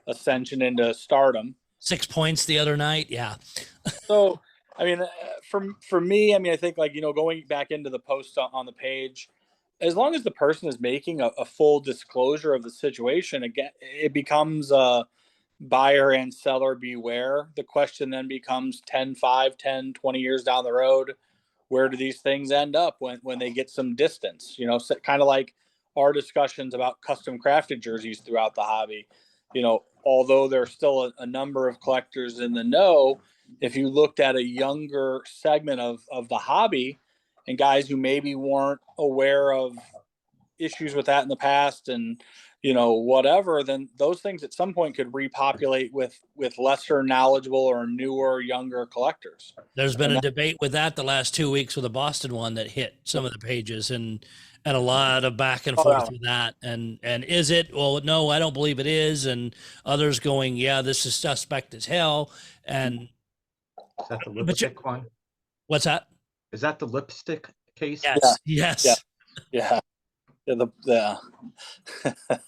[0.07, 1.55] ascension into stardom.
[1.79, 3.37] Six points the other night, yeah.
[4.05, 4.41] So
[4.77, 5.07] I mean, uh,
[5.49, 8.39] for for me, I mean, I think like you know, going back into the post
[8.39, 9.29] on, on the page,
[9.81, 13.71] as long as the person is making a, a full disclosure of the situation, again,
[13.81, 15.07] it becomes a
[15.61, 17.49] buyer and seller beware.
[17.57, 21.15] The question then becomes 10, 5, 10, 20 years down the road,
[21.69, 24.57] where do these things end up when, when they get some distance?
[24.59, 25.55] You know, so kind of like
[25.97, 29.07] our discussions about custom crafted jerseys throughout the hobby.
[29.55, 33.21] You know, although there's still a, a number of collectors in the know,
[33.61, 37.01] if you looked at a younger segment of, of the hobby,
[37.49, 39.77] and guys who maybe weren't aware of
[40.59, 42.23] issues with that in the past and
[42.63, 47.59] you know whatever then those things at some point could repopulate with with lesser knowledgeable
[47.59, 51.75] or newer younger collectors There's been And a debate with that the last two weeks
[51.77, 54.25] with the Boston one that hit some of the pages and
[54.67, 56.55] and a lot of back and Oh, forth with that.
[56.63, 57.75] And and is it?
[57.75, 59.25] Well, no, I don't believe it is.
[59.25, 62.31] And others going, yeah, this is suspect as hell.
[62.67, 63.09] And
[64.03, 65.07] is that the But you- lipstick one?
[65.69, 66.09] what's that?
[66.53, 68.03] Is that the lipstick case?
[68.03, 68.85] Yes, yes.
[68.85, 68.95] Yeah.
[69.53, 69.81] yeah
[70.47, 71.19] yeah the, the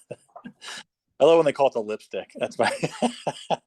[1.19, 2.71] i love when they call it the lipstick that's my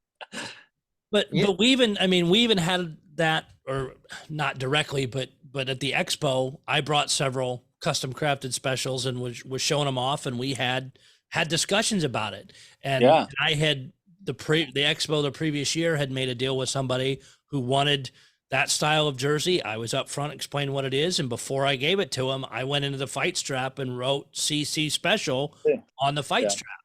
[1.12, 1.46] But Yeah.
[1.46, 3.94] but we even I mean we even had that or
[4.28, 9.44] not directly but but at the expo I brought several custom crafted specials and was
[9.44, 10.98] was showing them off and we had
[11.30, 13.26] had discussions about it and Yeah.
[13.40, 17.20] I had the pre the expo the previous year had made a deal with somebody
[17.50, 18.10] who wanted
[18.50, 19.62] that style of jersey.
[19.62, 22.44] I was up front explaining what it is and before I gave it to him
[22.50, 25.76] I went into the fight strap and wrote CC special Yeah.
[26.00, 26.48] on the fight Yeah.
[26.50, 26.78] strap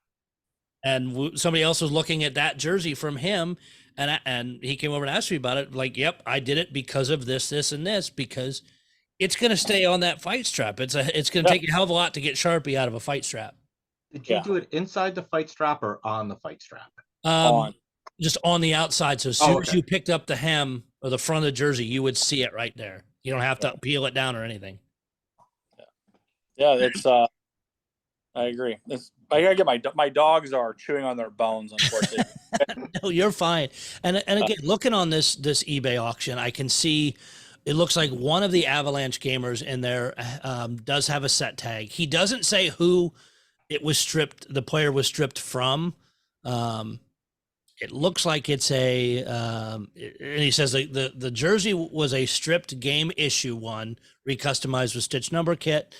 [0.83, 3.57] and w- somebody else was looking at that jersey from him
[3.97, 6.57] and I, and he came over and asked me about it like yep i did
[6.57, 8.63] it because of this this and this because
[9.19, 11.59] it's going to stay on that fight strap it's a it's going to Yeah.
[11.59, 13.53] take a hell of a lot to get sharpie out of a fight strap
[14.11, 14.43] Did you Yeah.
[14.43, 16.89] do it inside the fight strap or on the fight strap?
[17.23, 17.75] um on
[18.19, 21.09] just on the outside so as soon Oh, as you picked up the hem or
[21.09, 23.77] the front of the jersey you would see it right there you don't have to
[23.81, 24.79] peel it down or anything
[26.57, 27.27] yeah it's uh
[28.35, 32.25] i agree it's, i gotta get my my dogs are chewing on their bones unfortunately
[33.03, 33.69] no, you're fine.
[34.03, 37.15] And and again, looking on this this eBay auction, I can see
[37.65, 41.57] it looks like one of the Avalanche gamers in there um, does have a set
[41.57, 41.89] tag.
[41.89, 43.13] He doesn't say who
[43.69, 44.51] it was stripped.
[44.51, 45.93] The player was stripped from.
[46.43, 46.99] Um,
[47.81, 52.25] it looks like it's a, um, and he says the, the the jersey was a
[52.25, 55.93] stripped game issue one, recustomized with stitch number kit,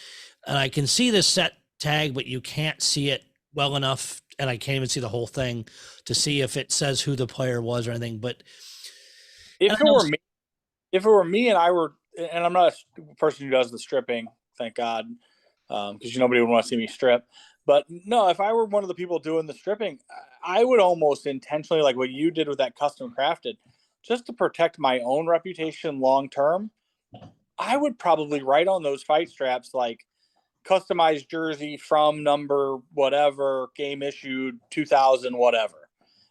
[0.48, 4.50] and I can see the set tag, but you can't see it well enough, and
[4.50, 5.66] I can't even see the whole thing
[6.06, 8.20] to see if it says who the player was or anything.
[8.20, 8.44] But
[9.62, 10.18] if it were me
[10.92, 13.80] if it were me and i were and i'm not a person who does the
[13.80, 15.06] stripping thank god
[15.68, 17.26] because nobody would want to see me strip
[17.66, 20.00] but no if i were one of the people doing the stripping
[20.44, 23.58] I- would almost intentionally like what you did with that custom crafted
[24.04, 26.72] just to protect my own reputation long term
[27.60, 30.06] i would probably write on those fight straps like
[30.66, 35.90] customized jersey from number whatever game issued 2000 whatever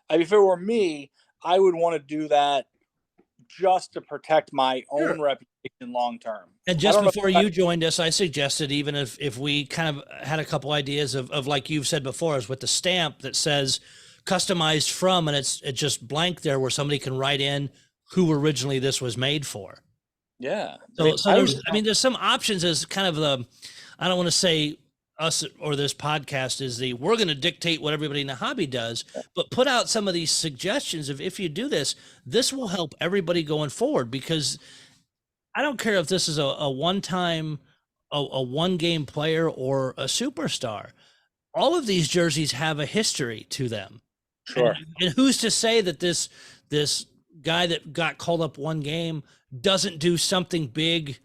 [0.09, 1.11] I mean, if it were me
[1.43, 2.67] i would want to do that
[3.49, 5.25] just to protect my own Sure.
[5.25, 5.50] reputation
[5.83, 6.49] long term.
[6.67, 9.39] And just don't know if before that- you joined us, I suggested even if if
[9.39, 12.61] we kind of had a couple ideas of, of like you've said before, is with
[12.61, 13.81] the stamp that says
[14.25, 17.71] customized from, and it's it's just blank there where somebody can write in
[18.13, 19.83] who originally this was made for.
[20.39, 20.77] Yeah.
[20.95, 23.47] So, mean, so I there's, I mean, there's some options as kind of the,
[23.99, 24.79] I don't want to say
[25.19, 28.67] us or this podcast is the we're going to dictate what everybody in the hobby
[28.67, 29.05] does,
[29.37, 31.95] but put out some of these suggestions of if you do this,
[32.25, 34.59] this will help everybody going forward because
[35.55, 37.59] I don't care if this is a, a one time,
[38.13, 40.91] a, a one game player or a superstar.
[41.53, 44.03] All of these jerseys have a history to them.
[44.45, 44.73] Sure.
[44.73, 46.29] And, and who's to say that this
[46.69, 47.07] this
[47.43, 49.23] guy that got called up one game
[49.61, 51.19] doesn't do something big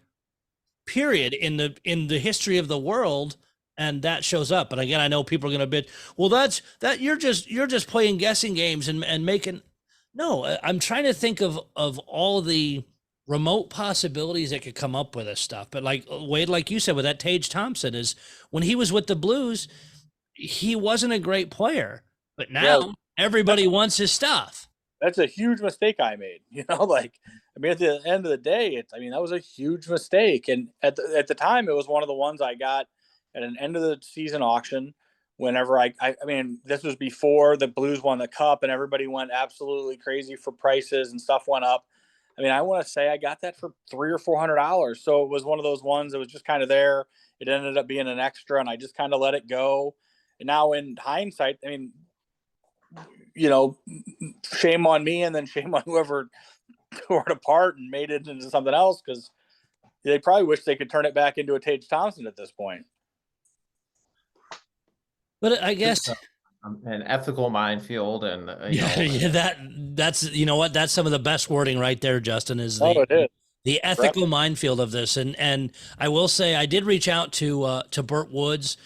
[0.86, 3.38] period in the in the history of the world
[3.78, 6.62] and that shows up but again i know people are going to bid well that's
[6.80, 9.62] that you're just you're just playing guessing games and and making
[10.14, 12.84] no i'm trying to think of of all the
[13.28, 16.80] remote possibilities that could come up with this stuff but like uh, wade like you
[16.80, 18.16] said with that tage thompson is
[18.52, 19.68] when he was with the blues
[20.34, 22.04] he wasn't a great player
[22.38, 22.92] but now Yeah.
[23.18, 24.68] everybody wants his stuff
[25.02, 26.42] That's a huge mistake I made.
[26.52, 27.14] You know, like
[27.56, 29.88] I mean, at the end of the day, it's I mean that was a huge
[29.90, 30.48] mistake.
[30.50, 32.88] And at the at the time, it was one of the ones I got
[33.36, 34.94] at an end of the season auction.
[35.38, 39.06] Whenever I, I, I mean, this was before the Blues won the cup, and everybody
[39.08, 41.86] went absolutely crazy for prices and stuff went up.
[42.38, 45.02] I mean, I want to say I got that for three or four hundred dollars.
[45.04, 47.06] So it was one of those ones that was just kind of there.
[47.40, 49.96] It ended up being an extra, and I just kind of let it go.
[50.40, 51.94] And now, in hindsight, I mean,
[53.36, 53.78] you know,
[54.54, 56.30] shame on me, and then shame on whoever
[57.08, 59.32] tore it apart and made it into something else because
[60.04, 62.86] they probably wish they could turn it back into a Tage Thompson at this point.
[65.42, 66.10] but i guess
[66.86, 69.58] An ethical minefield and, uh, you know, yeah, yeah, that
[69.96, 72.86] that's you know what that's some of the best wording right there justin is the,
[72.86, 73.28] Oh, it is.
[73.66, 77.64] the ethical minefield of this and and i will say i did reach out to
[77.64, 78.78] uh to burt woods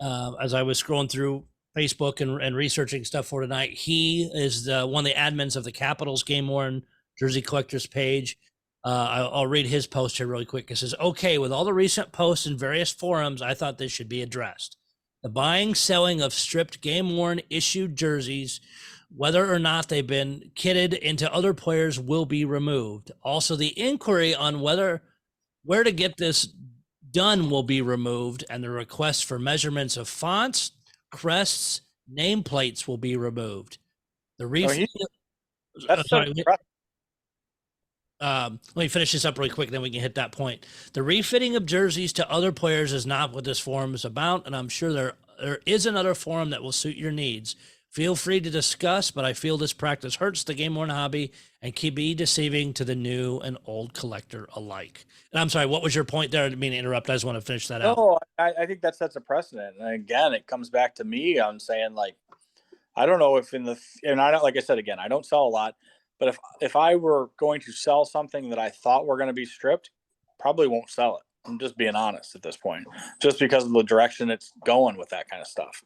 [0.00, 1.44] uh, as i was scrolling through
[1.76, 5.64] facebook and, and researching stuff for tonight he is the, one of the admins of
[5.64, 6.82] the capitals game worn
[7.18, 8.36] jersey collectors page
[8.84, 10.70] uh, I'll, I'll read his post here really quick.
[10.70, 14.08] It says, "Okay, with all the recent posts in various forums, I thought this should
[14.08, 14.77] be addressed.
[15.22, 18.60] The buying, selling of stripped, game-worn, issued jerseys,
[19.14, 23.10] whether or not they've been kitted into other players, will be removed.
[23.22, 25.02] Also, the inquiry on whether
[25.64, 26.48] where to get this
[27.10, 30.72] done will be removed, and the request for measurements of fonts,
[31.10, 31.80] crests,
[32.12, 33.78] nameplates will be removed.
[34.38, 36.42] The Oh, ref- he- uh, That's sorry, so.
[38.20, 40.66] Um, let me finish this up really quick, then we can hit that point.
[40.92, 44.56] The refitting of jerseys to other players is not what this forum is about, and
[44.56, 47.56] I'm sure there there is another forum that will suit your needs.
[47.90, 51.74] Feel free to discuss, but I feel this practice hurts the game worn hobby and
[51.74, 55.06] can be deceiving to the new and old collector alike.
[55.32, 56.44] And I'm sorry, what was your point there?
[56.44, 57.08] I didn't mean to interrupt.
[57.08, 57.96] I just want to finish that out.
[57.96, 59.76] No, I, I think that sets a precedent.
[59.80, 62.16] And again, it comes back to me I'm saying like,
[62.94, 65.24] I don't know if in the and I don't like I said again, I don't
[65.24, 65.76] sell a lot,
[66.18, 69.34] but if if I were going to sell something that I thought were going to
[69.34, 69.90] be stripped,
[70.38, 71.22] probably won't sell it.
[71.48, 72.84] I'm just being honest at this point,
[73.20, 75.82] just because of the direction it's going with that kind of stuff.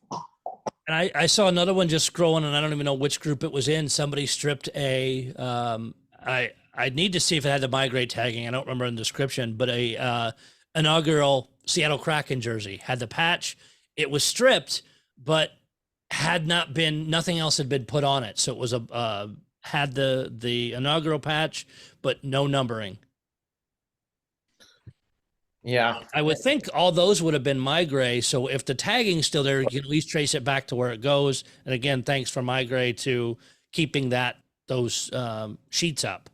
[0.88, 3.44] And I, I saw another one just scrolling, and I don't even know which group
[3.44, 3.88] it was in.
[3.88, 5.32] Somebody stripped a.
[5.34, 8.48] Um, I I need to see if it had the MeiGray tagging.
[8.48, 10.32] I don't remember in the description, but a uh,
[10.74, 13.56] inaugural Seattle Kraken jersey had the patch.
[13.96, 14.82] It was stripped,
[15.22, 15.50] but
[16.10, 18.38] had not been nothing else had been put on it.
[18.38, 19.28] So it was a uh,
[19.62, 21.66] had the the inaugural patch,
[22.02, 22.98] but no numbering.
[25.62, 28.24] yeah, I would think all those would have been MeiGray.
[28.24, 30.92] So if the tagging's still there, you can at least trace it back to where
[30.92, 31.44] it goes.
[31.64, 33.38] And again, thanks for MeiGray to
[33.72, 34.36] keeping that
[34.68, 36.30] those um, sheets up.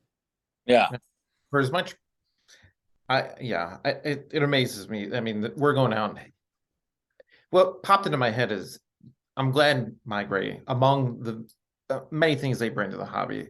[0.67, 0.88] Yeah,
[1.51, 1.95] for as much
[3.09, 6.19] i yeah I, it, it amazes me i mean we're going out
[7.51, 8.79] what popped into my head is
[9.37, 11.49] i'm glad MeiGray among the
[12.11, 13.48] many things they bring to the hobby.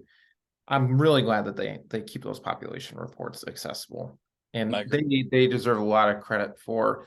[0.66, 4.18] I'm really glad that they they keep those population reports accessible.
[4.54, 7.06] And they they deserve a lot of credit for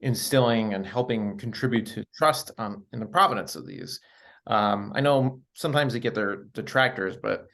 [0.00, 4.00] instilling and helping contribute to trust on in the provenance of these.
[4.46, 7.46] Um i know sometimes they get their detractors but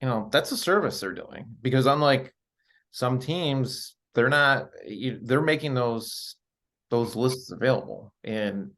[0.00, 1.44] you know that's a service they're doing.
[1.62, 2.34] Because unlike
[2.90, 4.70] some teams they're not
[5.22, 6.36] they're making those
[6.90, 8.12] those lists available.
[8.24, 8.72] And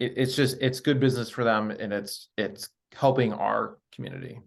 [0.00, 4.40] it, it's just it's good business for them and it's it's helping our community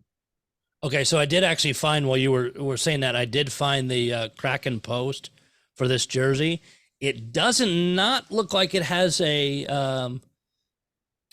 [0.83, 3.89] Okay, so I did actually find while you were were saying that I did find
[3.89, 5.29] the uh, Kraken post
[5.75, 6.61] for this jersey.
[6.99, 10.21] It doesn't not look like it has a um,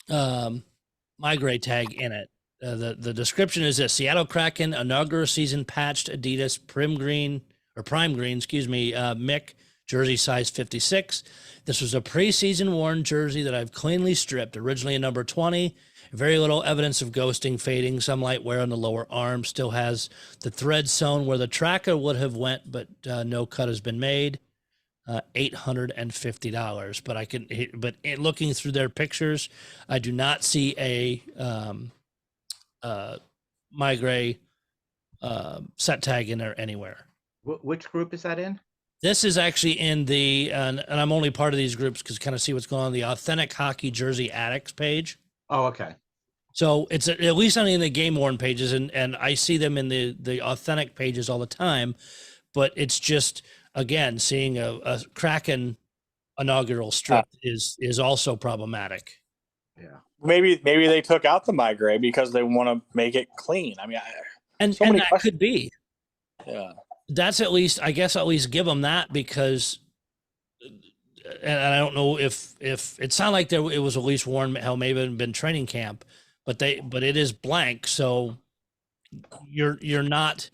[0.09, 0.63] um,
[1.21, 2.29] MeiGray tag in it.
[2.63, 7.43] Uh, the the description is this: Seattle Kraken inaugural season patched Adidas Prim Green
[7.77, 9.55] or Primegreen, excuse me, uh, MiC
[9.91, 11.25] jersey size 56.
[11.65, 14.57] This was a preseason worn jersey that I've cleanly stripped.
[14.57, 15.75] Originally a number 20.
[16.13, 18.01] Very little evidence of ghosting, fading.
[18.01, 19.45] Some light wear on the lower arm.
[19.45, 20.09] Still has
[20.43, 23.99] the thread sewn where the tracker would have went, but uh, no cut has been
[23.99, 24.39] made.
[25.09, 27.01] uh, eight hundred and fifty dollars.
[27.01, 29.49] But I can, but in looking through their pictures,
[29.89, 31.91] I do not see a um,
[32.83, 33.17] uh,
[33.77, 34.39] MeiGray
[35.23, 37.07] uh, set tag in there anywhere.
[37.45, 38.61] Wh- which group is that in?
[39.03, 42.35] This is actually in the, and, and I'm only part of these groups because kind
[42.35, 45.19] of see what's going on the authentic hockey jersey addicts page.
[45.49, 45.95] Oh, okay.
[46.53, 49.57] So it's at at least on in the game worn pages, and and I see
[49.57, 51.95] them in the the authentic pages all the time,
[52.55, 53.43] but it's just
[53.75, 55.77] again seeing a, a Kraken
[56.39, 57.39] inaugural strip ah.
[57.43, 59.21] is is also problematic.
[59.81, 59.99] Yeah.
[60.23, 63.77] Maybe maybe they took out the migraine because they want to make it clean.
[63.81, 64.11] I mean, I,
[64.59, 65.71] And, So and many that could be.
[66.47, 66.73] yeah.
[67.11, 69.79] That's at least I guess at least give them that because,
[71.43, 74.55] and I don't know if if it sounded like there it was at least worn
[74.55, 76.05] hell maybe been training camp,
[76.47, 78.37] but they but it is blank so
[79.49, 80.51] you're you're not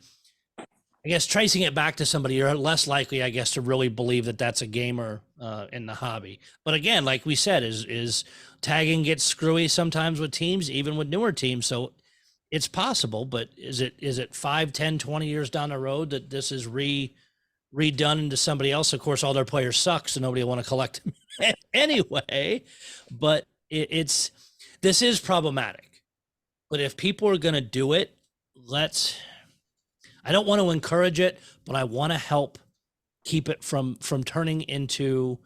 [1.06, 4.24] I guess tracing it back to somebody, you're less likely, I guess, to really believe
[4.24, 6.40] that that's a gamer uh, in the hobby.
[6.64, 8.24] But again, like we said, is is
[8.60, 11.64] tagging gets screwy sometimes with teams, even with newer teams.
[11.64, 11.92] So
[12.50, 16.30] it's possible, but is it is it 5, 10, 20 years down the road that
[16.30, 17.14] this is re
[17.74, 18.92] redone into somebody else?
[18.92, 22.62] Of course, all their players suck, so nobody will want to collect them anyway.
[23.10, 24.30] But it, it's
[24.80, 26.02] this is problematic.
[26.70, 28.16] But if people are going to do it,
[28.54, 29.18] let's
[30.24, 32.58] I don't want to encourage it, but I want to help
[33.24, 35.38] keep it from from turning into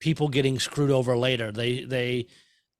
[0.00, 1.52] people getting screwed over later.
[1.52, 2.26] They they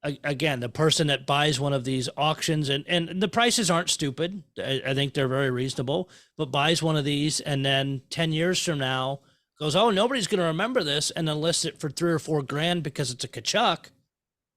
[0.03, 4.43] again, the person that buys one of these auctions and and the prices aren't stupid.
[4.57, 8.63] I, I think they're very reasonable, but buys one of these and then 10 years
[8.63, 9.19] from now
[9.59, 12.41] goes, "Oh, nobody's going to remember this," and then lists it for 3 or 4
[12.41, 13.91] grand because it's a Tkachuk.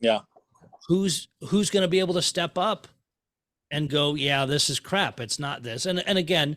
[0.01, 0.21] Yeah.
[0.89, 2.89] Who's who's going to be able to step up
[3.71, 5.21] and go, "Yeah, this is crap.
[5.21, 6.57] It's not this." And and again,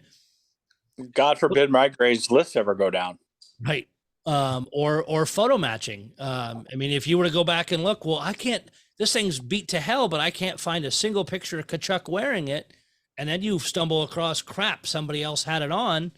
[1.14, 3.20] God forbid MeiGray's lists ever go down.
[3.62, 3.88] Right.
[4.28, 6.12] Um, or or photo matching.
[6.20, 8.64] Um, I mean, if you were to go back and look, well, I can't.
[9.00, 12.48] This thing's beat to hell, but I can't find a single picture of Tkachuk wearing
[12.48, 12.74] it.
[13.18, 16.12] And then you stumble across crap somebody else had it on.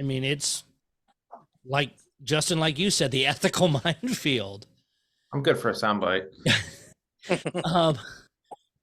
[0.00, 0.64] I mean, it's
[1.64, 1.90] like
[2.22, 4.66] Justin, like you said, the ethical minefield.
[5.32, 6.26] I'm good for a soundbite.
[7.64, 7.98] um,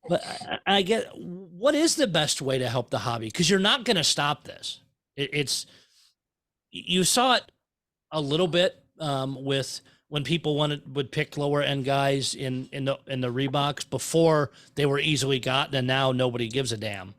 [0.08, 0.24] but
[0.68, 3.84] I, I get what is the best way to help the hobby because you're not
[3.84, 4.82] going to stop this.
[5.16, 5.66] It, it's
[6.72, 7.52] you saw it
[8.16, 12.86] a little bit um, with when people wanted would pick lower end guys in in
[12.86, 17.14] the in the Reeboks before they were easily gotten, and now nobody gives a damn.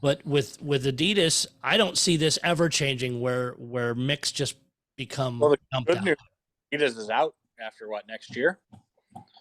[0.00, 4.56] But with with Adidas, I don't see this ever changing where where MiCs just
[4.96, 6.04] become Well, the dumped Good out.
[6.04, 6.16] news,
[6.72, 8.58] Adidas is out after what next year?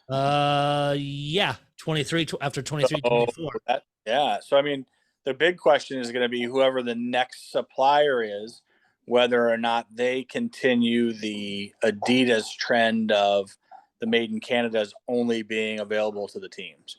[0.10, 3.52] Uh, yeah, 23 tw- after 23, So 24.
[3.68, 4.40] that, yeah.
[4.40, 4.86] So I mean,
[5.26, 8.62] the big question is going to be whoever the next supplier is,
[9.08, 13.56] whether or not they continue the Adidas trend of
[14.00, 16.98] the made in Canada's only being available to the teams.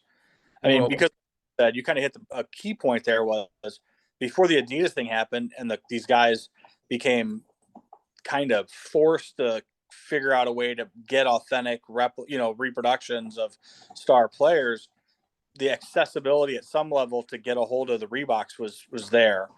[0.63, 1.11] I mean, Well- because
[1.59, 3.49] that you kind of hit the, a key point there was
[4.21, 6.51] before the Adidas thing happened and the, these guys
[6.89, 7.43] became
[8.23, 13.39] kind of forced to figure out a way to get authentic rep, you know, reproductions
[13.39, 13.57] of
[13.95, 14.89] star players
[15.59, 19.49] the accessibility at some level to get a hold of the Reeboks was was there,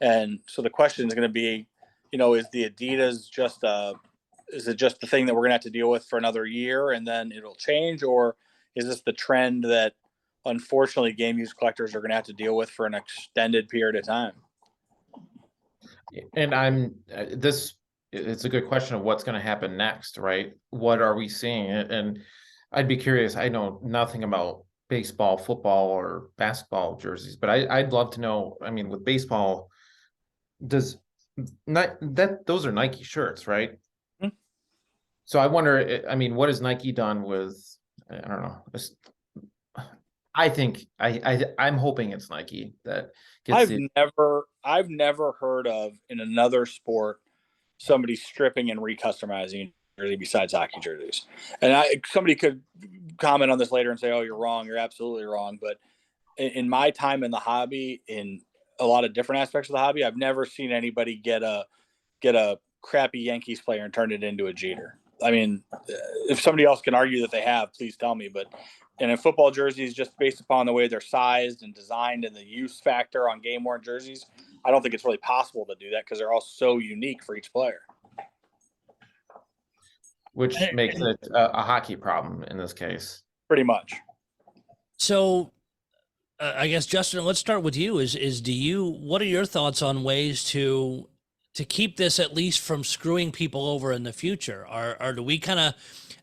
[0.00, 1.66] and so the question is going to be,
[2.12, 3.94] you know, is the Adidas just a
[4.50, 6.46] is it just the thing that we're going to have to deal with for another
[6.46, 8.36] year and then it'll change, or
[8.76, 9.92] is this the trend that
[10.46, 13.96] unfortunately game use collectors are going to have to deal with for an extended period
[13.96, 14.32] of time?
[16.34, 17.74] And I'm, uh, this,
[18.12, 20.54] it's a good question of what's gonna happen next, right?
[20.70, 21.70] What are we seeing?
[21.70, 22.20] And
[22.72, 27.92] I'd be curious, I know nothing about baseball, football, or basketball jerseys, but I, I'd
[27.92, 29.68] love to know, I mean, with baseball,
[30.66, 30.96] does,
[31.66, 33.78] that, those are Nike shirts, right?
[34.22, 34.32] Mhm.
[35.24, 37.56] So I wonder, I I mean, what has Nike done with,
[38.10, 38.96] I I don't know, this-
[40.34, 43.10] I think, I, I, I'm hoping it's Nike that
[43.44, 47.20] gets I've the, never I've never heard of in another sport
[47.78, 51.26] somebody stripping and recustomizing a jersey besides hockey jerseys.
[51.60, 52.62] And I somebody could
[53.18, 54.66] comment on this later and say, "Oh, you're wrong.
[54.66, 55.78] You're absolutely wrong." But
[56.36, 58.40] in, in my time in the hobby, in
[58.78, 61.66] a lot of different aspects of the hobby, I've never seen anybody get a
[62.20, 64.98] get a crappy Yankees player and turn it into a Jeter.
[65.22, 65.78] I mean, uh,
[66.28, 68.28] if somebody else can argue that they have, please tell me.
[68.28, 68.46] But
[69.00, 72.44] and in football jerseys, just based upon the way they're sized and designed and the
[72.44, 74.26] use factor on game worn jerseys,
[74.64, 77.36] I don't think it's really possible to do that because they're all so unique for
[77.36, 77.80] each player.
[80.38, 83.24] which makes it a, a hockey problem in this case.
[83.48, 83.94] Pretty much.
[84.96, 85.50] So,
[86.40, 87.98] uh, I guess Justin, let's start with you.
[87.98, 88.84] Is is do you?
[88.86, 91.08] What are your thoughts on ways to
[91.54, 94.64] to keep this at least from screwing people over in the future?
[94.70, 95.74] Or, or do we kind of,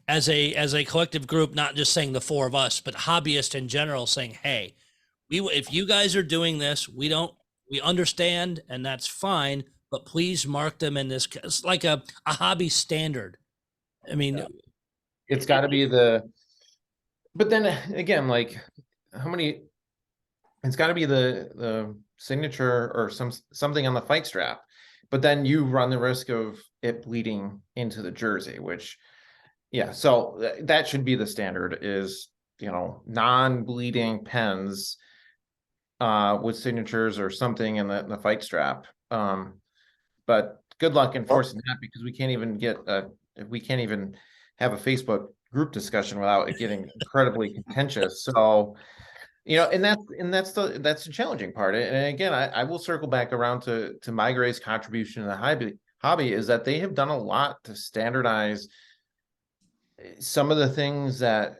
[0.07, 3.55] as a as a collective group, not just saying the four of us, but hobbyists
[3.55, 4.75] in general, saying, "Hey,
[5.29, 7.33] we if you guys are doing this, we don't
[7.69, 12.33] we understand, and that's fine, but please mark them in this it's like a a
[12.33, 13.37] hobby standard."
[14.09, 14.45] I mean, Yeah.
[15.27, 16.29] it's got to be the
[17.33, 18.57] but then uh, again like
[19.11, 19.63] how many
[20.65, 24.61] it's got to be the the signature or some something on the fight strap
[25.09, 28.97] but then you run the risk of it bleeding into the jersey which
[29.71, 34.97] yeah so th- that should be the standard is you know non-bleeding pens
[35.99, 39.55] uh with signatures or something in the, the fight strap um
[40.25, 43.05] but good luck enforcing that because we can't even get a
[43.49, 44.15] we can't even
[44.57, 48.23] have a Facebook group discussion without it getting incredibly contentious.
[48.23, 48.75] So,
[49.45, 51.75] you know, and that's and that's the that's the challenging part.
[51.75, 55.73] And again, I, I will circle back around to to MeiGray's contribution to the hobby
[55.99, 58.67] hobby is that they have done a lot to standardize
[59.99, 61.57] eh, some of the things that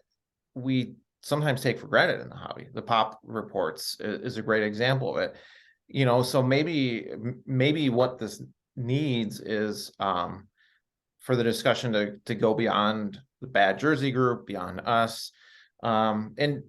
[0.55, 2.67] we sometimes take for granted in the hobby.
[2.73, 5.35] The pop reports is a great example of it.
[5.87, 7.07] You know, so maybe
[7.45, 8.41] maybe what this
[8.75, 10.47] needs is um
[11.19, 15.31] for the discussion to to go beyond the bad jersey group, beyond us.
[15.83, 16.63] Um, and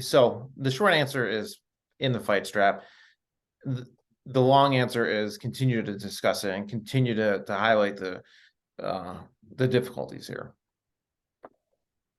[0.00, 1.58] so the short answer is
[2.00, 2.84] in the fight strap.
[3.64, 3.86] The,
[4.40, 8.22] long answer is continue to discuss it and continue to to highlight the
[8.82, 9.16] uh
[9.54, 10.54] the difficulties here.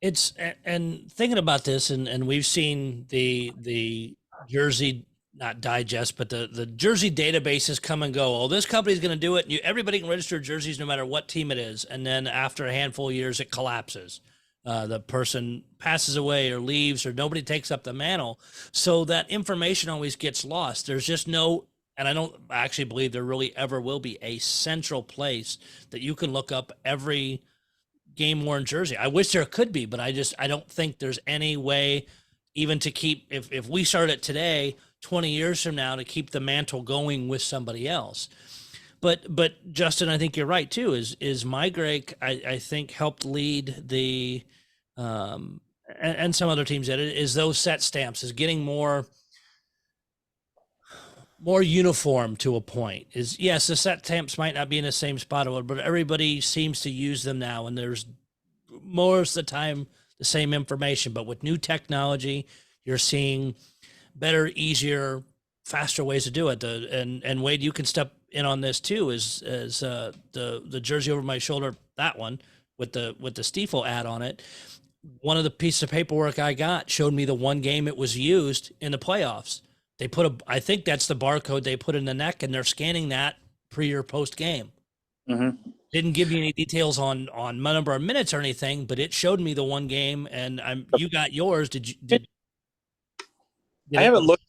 [0.01, 0.33] it's
[0.63, 4.15] and thinking about this and and we've seen the the
[4.47, 9.13] jersey not digest but the the jersey databases come and go oh this company's going
[9.13, 12.05] to do it you everybody can register jerseys no matter what team it is and
[12.05, 14.21] then after a handful of years it collapses
[14.67, 18.39] uh, the person passes away or leaves or nobody takes up the mantle
[18.71, 21.65] so that information always gets lost there's just no
[21.97, 25.57] and i don't actually believe there really ever will be a central place
[25.91, 27.41] that you can look up every
[28.17, 28.97] game worn jersey.
[28.97, 32.07] I wish there could be, but I just I don't think there's any way
[32.55, 36.31] even to keep if if we start it today, 20 years from now to keep
[36.31, 38.27] the mantle going with somebody else.
[38.99, 40.93] But but Justin, I think you're right too.
[40.93, 44.43] Is is MeiGray I, I think helped lead the
[44.97, 45.61] um
[45.99, 49.05] and, and some other teams that is those set stamps is getting more
[51.39, 53.07] more uniform to a point.
[53.13, 56.81] Is yes the set stamps might not be in the same spot but everybody seems
[56.81, 58.05] to use them now and there's
[58.83, 59.87] most of the time
[60.17, 62.47] the same information but with new technology
[62.85, 63.53] you're seeing
[64.15, 65.23] better easier
[65.67, 66.61] faster ways to do it.
[66.61, 70.63] The, and and wade you can step in on this too is is uh the
[70.65, 72.39] the jersey over my shoulder that one
[72.77, 74.41] with the with the Stifel ad on it
[75.21, 78.17] one of the pieces of paperwork i got showed me the one game it was
[78.17, 79.61] used in the playoffs
[79.99, 82.63] they put a i think that's the barcode they put in the neck and they're
[82.63, 83.35] scanning that
[83.69, 84.71] pre or post game
[85.29, 85.57] Mhm.
[85.91, 89.13] didn't give me any details on on my number of minutes or anything but it
[89.13, 92.25] showed me the one game and i'm you got yours did you did,
[93.89, 94.43] did I haven't looked.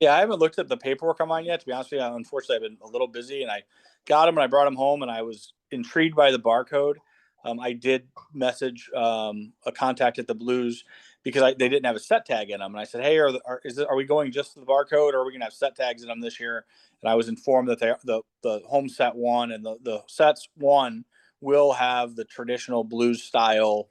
[0.00, 1.60] Yeah, I haven't looked at the paperwork I'm on mine yet.
[1.60, 3.62] To be honest with you, unfortunately, I've been a little busy, and I
[4.06, 6.96] got them and I brought them home, and I was intrigued by the barcode.
[7.44, 10.84] Um, I did message um, a contact at the Blues
[11.22, 13.32] because I, they didn't have a set tag in them, and I said, "Hey, are,
[13.32, 15.46] the, are is are we going just to the barcode, or are we going to
[15.46, 16.64] have set tags in them this year?"
[17.02, 20.48] And I was informed that they the the home set one and the the sets
[20.56, 21.04] one
[21.40, 23.88] will have the traditional Blues style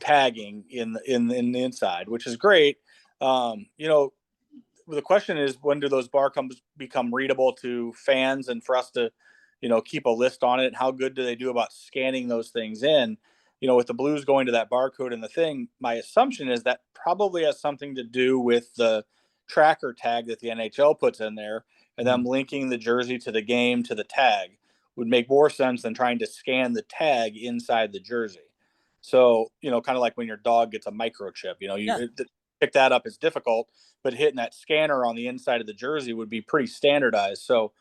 [0.00, 2.78] tagging in the in in the inside, which is great.
[3.20, 4.12] Um, you know,
[4.86, 8.90] the question is when do those bar comes become readable to fans and for us
[8.92, 9.10] to
[9.60, 12.50] you know keep a list on it how good do they do about scanning those
[12.50, 13.16] things in
[13.60, 16.62] you know with the blues going to that barcode and the thing my assumption is
[16.62, 19.04] that probably has something to do with the
[19.48, 21.64] tracker tag that the nhl puts in there
[21.96, 22.28] and them mm-hmm.
[22.28, 24.58] linking the jersey to the game to the tag
[24.96, 28.40] would make more sense than trying to scan the tag inside the jersey
[29.00, 31.86] so you know kind of like when your dog gets a microchip you know you
[31.86, 32.24] Yeah.
[32.60, 33.68] pick that up is difficult
[34.02, 37.42] but hitting that scanner on the inside of the jersey would be pretty standardized.
[37.42, 37.72] So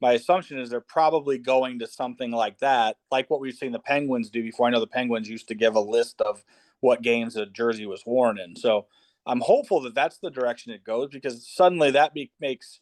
[0.00, 3.78] my assumption is they're probably going to something like that, like what we've seen the
[3.78, 4.66] Penguins do before.
[4.66, 6.44] I know the Penguins used to give a list of
[6.80, 8.56] what games a jersey was worn in.
[8.56, 8.86] So
[9.26, 12.80] I'm hopeful that that's the direction it goes because suddenly that be- makes,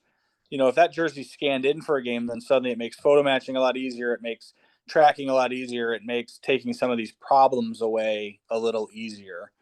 [0.50, 3.22] you know, if that jersey scanned in for a game, then suddenly it makes photo
[3.22, 4.12] matching a lot easier.
[4.12, 4.54] It makes
[4.88, 5.92] tracking a lot easier.
[5.92, 9.52] It makes taking some of these problems away a little easier.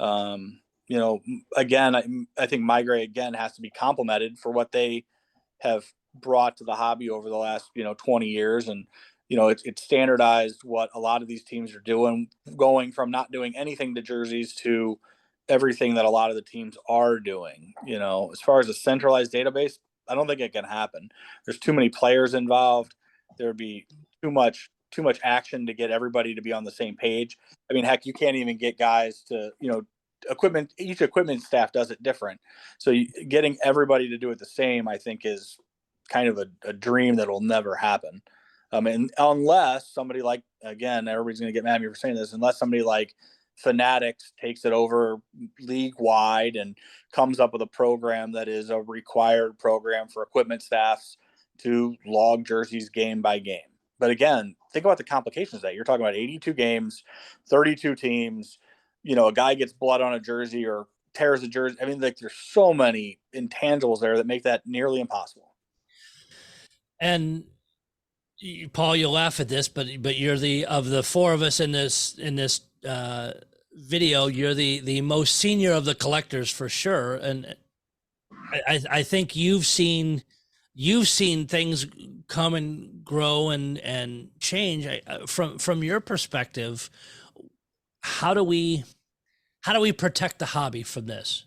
[0.00, 1.20] Um, you know,
[1.56, 2.04] again, I,
[2.36, 5.04] I think MeiGray again has to be complimented for what they
[5.60, 5.84] have
[6.14, 8.68] brought to the hobby over the last, you know, 20 years.
[8.68, 8.86] And,
[9.28, 13.32] you know, it's, standardized what a lot of these teams are doing, going from not
[13.32, 14.98] doing anything to jerseys to
[15.48, 17.74] everything that a lot of the teams are doing.
[17.86, 21.10] You know, as far as a centralized database, I don't think it can happen.
[21.44, 22.94] There's too many players involved.
[23.38, 23.86] there would be
[24.22, 27.36] too much too much action to get everybody to be on the same page.
[27.68, 29.82] I mean, heck, you can't even get guys to you know
[30.30, 30.72] equipment.
[30.78, 32.40] Each equipment staff does it different,
[32.78, 35.58] so you, getting everybody to do it the same, I think, is
[36.08, 38.22] kind of a, a dream that will never happen.
[38.72, 42.16] Um, and unless somebody like again, everybody's going to get mad at me for saying
[42.16, 43.14] this, unless somebody like
[43.56, 45.18] Fanatics takes it over
[45.60, 46.76] league wide and
[47.12, 51.18] comes up with a program that is a required program for equipment staffs
[51.58, 53.60] to log jerseys game by game.
[54.00, 57.04] But again, think about the complications that you're talking about 82 games,
[57.48, 58.58] 32 teams.
[59.04, 61.76] You know, a guy gets blood on a jersey or tears a jersey.
[61.80, 65.53] I mean, like there's so many intangibles there that make that nearly impossible.
[67.04, 67.44] And
[68.38, 71.60] you- Paul, you'll laugh at this, but but you're the of the four of us
[71.60, 73.34] in this in this uh,
[73.74, 77.16] video, you're the the most senior of the collectors for sure.
[77.16, 77.56] And
[78.66, 80.22] I I, think you've seen
[80.72, 81.86] you've seen things
[82.26, 86.88] come and grow and and change uh, from from your perspective.
[88.00, 88.84] How do we
[89.60, 91.44] how do we protect the hobby from this?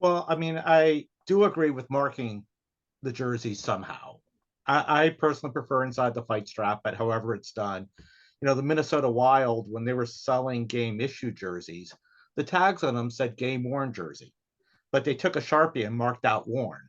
[0.00, 2.44] Well, I mean, I do agree with marking
[3.02, 4.13] the jerseys somehow.
[4.66, 8.62] I, I personally prefer inside the fight strap, but however it's done, you know, the
[8.62, 11.94] Minnesota Wild, when they were selling game issue jerseys,
[12.36, 14.34] the tags on them said game worn jersey,
[14.92, 16.82] but they took a Sharpie and marked out worn.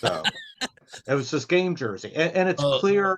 [0.00, 0.26] So
[1.06, 2.12] it was just game jersey.
[2.14, 2.78] And, and it's Oh.
[2.78, 3.16] clear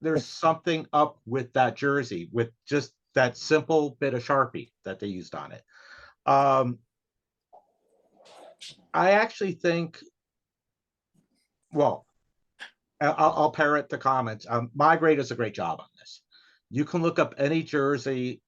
[0.00, 5.08] there's something up with that jersey with just that simple bit of Sharpie that they
[5.08, 5.62] used on it.
[6.26, 6.78] Um,
[8.92, 10.02] I actually think,
[11.72, 12.06] well,
[13.00, 14.46] I'll, I'll parrot the comments.
[14.48, 16.22] Um, MeiGray does a great job on this.
[16.70, 18.42] You can look up any jersey,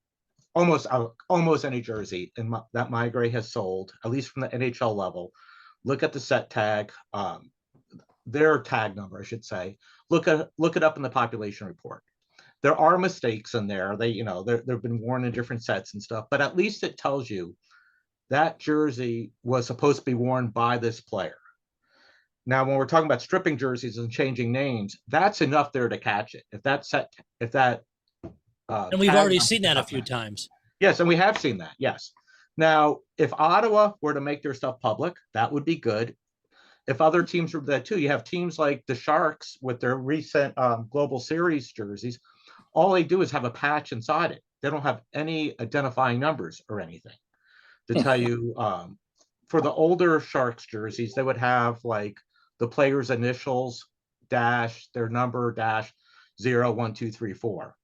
[0.54, 4.48] almost uh, almost any jersey in my, that MeiGray has sold, at least from the
[4.48, 5.32] NHL level.
[5.84, 7.50] Look at the set tag, um,
[8.26, 9.76] their tag number, I should say.
[10.10, 12.02] Look at look it up in the population report.
[12.62, 13.96] There are mistakes in there.
[13.96, 16.98] They, you know, they've been worn in different sets and stuff, but at least it
[16.98, 17.56] tells you
[18.28, 21.39] that jersey was supposed to be worn by this player.
[22.50, 26.34] Now, when we're talking about stripping jerseys and changing names, that's enough there to catch
[26.34, 26.42] it.
[26.50, 27.84] If that set, if that,
[28.68, 30.48] uh, And we've already seen that a few not- times.
[30.80, 31.76] Yes, and we have seen that.
[31.78, 32.10] Yes.
[32.56, 36.16] Now, if Ottawa were to make their stuff public, that would be good.
[36.88, 40.58] If other teams were that too, you have teams like the Sharks with their recent
[40.58, 42.18] um, Global Series jerseys.
[42.72, 44.42] All they do is have a patch inside it.
[44.60, 47.14] They don't have any identifying numbers or anything
[47.86, 48.54] to tell you.
[48.56, 48.98] Um,
[49.46, 52.18] for the older Sharks jerseys, they would have like
[52.60, 53.86] the player's initials
[54.28, 55.92] dash their number dash
[56.40, 57.74] zero one two three four.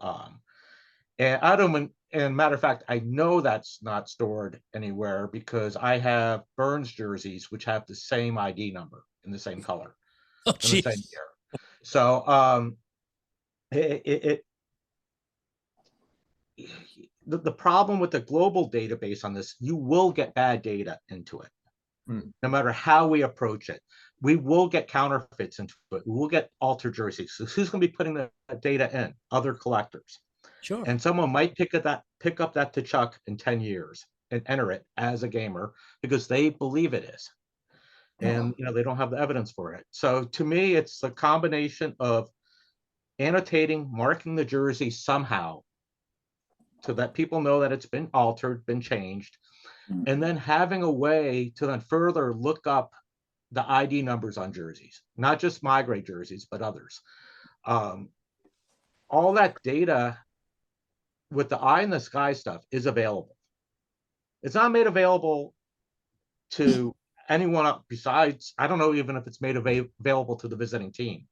[0.00, 0.40] Um,
[1.18, 5.98] and I don't, and matter of fact, I know that's not stored anywhere because I
[5.98, 9.94] have Burns jerseys which have the same ID number in the same color
[10.46, 11.60] Oh, in the same year.
[11.82, 12.76] So, um,
[13.70, 14.44] it, it,
[16.56, 16.68] it
[17.26, 21.40] the, the problem with the global database on this, you will get bad data into
[21.40, 21.48] it.
[22.06, 22.20] Hmm.
[22.42, 23.80] No matter how we approach it,
[24.24, 26.02] we will get counterfeits into it.
[26.06, 27.34] We will get altered jerseys.
[27.36, 29.14] So who's going to be putting the data in?
[29.30, 30.20] Other collectors
[30.62, 30.82] Sure.
[30.86, 34.72] and someone might pick up that pick up that Tkachuk in 10 years and enter
[34.72, 37.30] it as a gamer because they believe it is
[38.20, 41.10] and you know they don't have the evidence for it so to me it's a
[41.10, 42.30] combination of
[43.18, 45.60] annotating marking the jersey somehow
[46.82, 49.36] so that people know that it's been altered been changed
[49.90, 50.04] Mm.
[50.08, 52.94] and then having a way to then further look up
[53.54, 57.00] the id numbers on jerseys not just my MeiGray jerseys but others
[57.66, 58.10] um,
[59.08, 60.18] all that data
[61.30, 63.36] with the eye in the sky stuff is available.
[64.42, 65.54] It's not made available
[66.52, 66.94] to
[67.28, 71.26] anyone besides, I don't know even if it's made ava- available to the visiting team.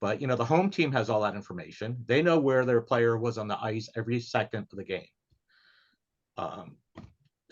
[0.00, 2.04] But you know, the home team has all that information.
[2.06, 5.06] They know where their player was on the ice every second of the game.
[6.36, 6.76] Um,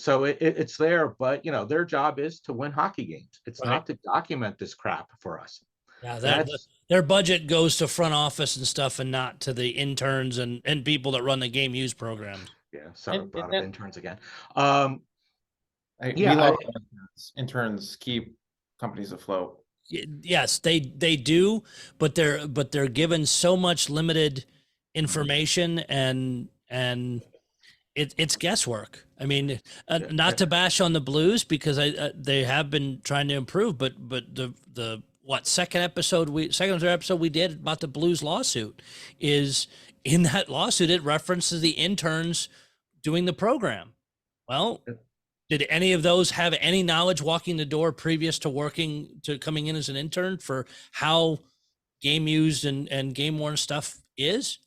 [0.01, 3.41] so it, it- it's there, but you know, their job is to win hockey games.
[3.47, 3.71] It's Right.
[3.71, 5.63] not to document this crap for us.
[6.03, 6.49] Yeah, that,
[6.89, 10.83] their budget goes to front office and stuff and not to the interns and, and
[10.85, 12.49] people that run the game use programs.
[12.73, 12.89] yeah.
[12.95, 14.19] Sorry, And- brought and up that- interns again.
[14.57, 15.03] Um,
[16.01, 17.33] I, Yeah, we love I- interns.
[17.37, 18.35] interns keep
[18.79, 19.59] companies afloat.
[19.89, 21.65] Yes, they they do,
[21.99, 24.45] but they're but they're given so much limited
[24.95, 27.23] information and and
[27.95, 29.07] it, it's guesswork.
[29.19, 33.01] I mean, uh, not to bash on the Blues because I uh, they have been
[33.05, 37.21] trying to improve, but but the the what second episode we second or third episode
[37.21, 38.81] we did about the Blues lawsuit
[39.19, 39.67] is
[40.05, 42.49] in that lawsuit it references the interns
[43.03, 43.93] doing the program.
[44.49, 44.81] Well,
[45.49, 49.67] did any of those have any knowledge walking the door previous to working to coming
[49.67, 51.41] in as an intern for how
[52.01, 54.59] game used and, and game worn stuff is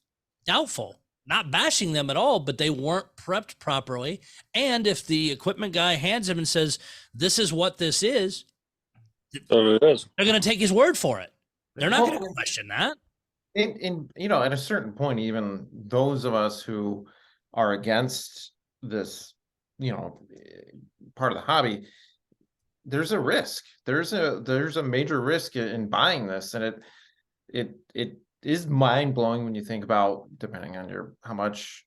[0.46, 1.00] doubtful.
[1.26, 4.22] Not bashing them at all, but they weren't prepped properly.
[4.54, 6.80] And if the equipment guy hands him and says,
[7.14, 8.46] This is what this is,
[9.50, 10.08] So it is.
[10.18, 11.32] they're going to take his word for it.
[11.76, 12.98] They're not going to question that.
[13.56, 17.08] In, in, you know, at a certain point, even those of us who
[17.54, 18.52] are against
[18.82, 19.34] this,
[19.80, 20.22] you know,
[21.16, 21.88] part of the hobby,
[22.86, 23.64] there's a risk.
[23.86, 26.80] There's a, there's a major risk in buying this and it,
[27.48, 31.86] it, it is mind blowing when you think about, depending on your, how much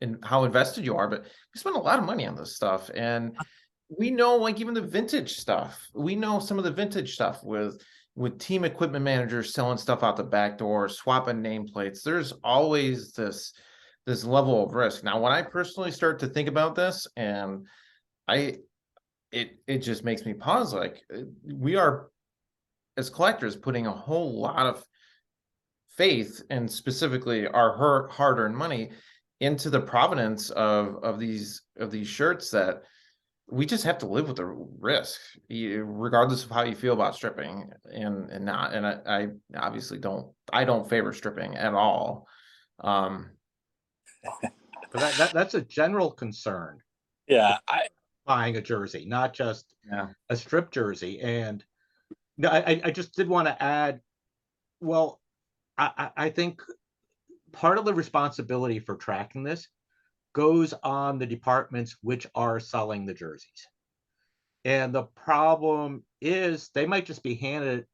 [0.00, 2.90] and how invested you are, but we spend a lot of money on this stuff
[2.94, 3.36] and
[3.88, 7.82] we know like even the vintage stuff, we know some of the vintage stuff with
[8.14, 13.52] with team equipment managers selling stuff out the back door, swapping nameplates, there's always this
[14.06, 15.04] this level of risk.
[15.04, 17.66] Now, when I personally start to think about this and
[18.26, 18.56] I
[19.30, 22.08] it it just makes me pause like uh, we are
[22.96, 24.82] as collectors putting a whole lot of
[26.02, 28.90] faith and specifically our her- hard-earned money
[29.40, 32.82] into the provenance of of these of these shirts that
[33.50, 35.18] we just have to live with the risk,
[35.50, 38.74] regardless of how you feel about stripping and and not.
[38.74, 40.32] And I, I obviously don't.
[40.52, 42.26] I don't favor stripping at all.
[42.80, 43.30] Um,
[44.90, 46.78] But that, that, that's a general concern,
[47.26, 47.88] Yeah, I
[48.24, 50.08] buying a jersey, not just Yeah.
[50.30, 51.20] a strip jersey.
[51.20, 51.62] And
[52.38, 54.00] no, I, I- I just did want to add,
[54.80, 55.17] well,
[55.78, 56.60] I, I, I think
[57.52, 59.68] part of the responsibility for tracking this
[60.34, 63.66] goes on the departments which are selling the jerseys.
[64.64, 67.86] And the problem is they might just be handed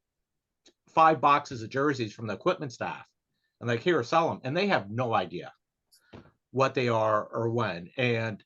[0.89, 3.05] five boxes of jerseys from the equipment staff
[3.59, 4.41] and like, here, sell them.
[4.43, 5.53] And they have no idea
[6.51, 7.89] what they are or when.
[7.97, 8.43] And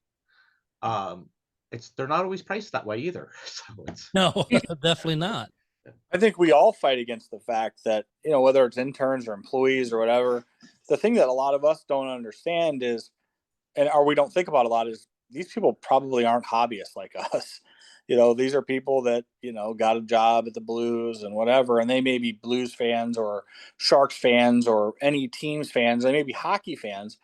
[0.82, 1.30] um,
[1.72, 3.32] it's they're not always priced that way either.
[3.46, 4.46] So it's No,
[4.82, 5.50] definitely not.
[6.12, 9.34] I think we all fight against the fact that, you know, whether it's interns or
[9.34, 10.46] employees or whatever,
[10.88, 13.12] the thing that a lot of us don't understand is,
[13.76, 17.16] and or we don't think about a lot is these people probably aren't hobbyists like
[17.34, 17.62] us.
[18.08, 21.36] You know, these are people that, you know, got a job at the Blues and
[21.36, 23.44] whatever, and they may be Blues fans or
[23.78, 26.04] Sharks fans or any teams fans.
[26.04, 27.20] They may be hockey fans,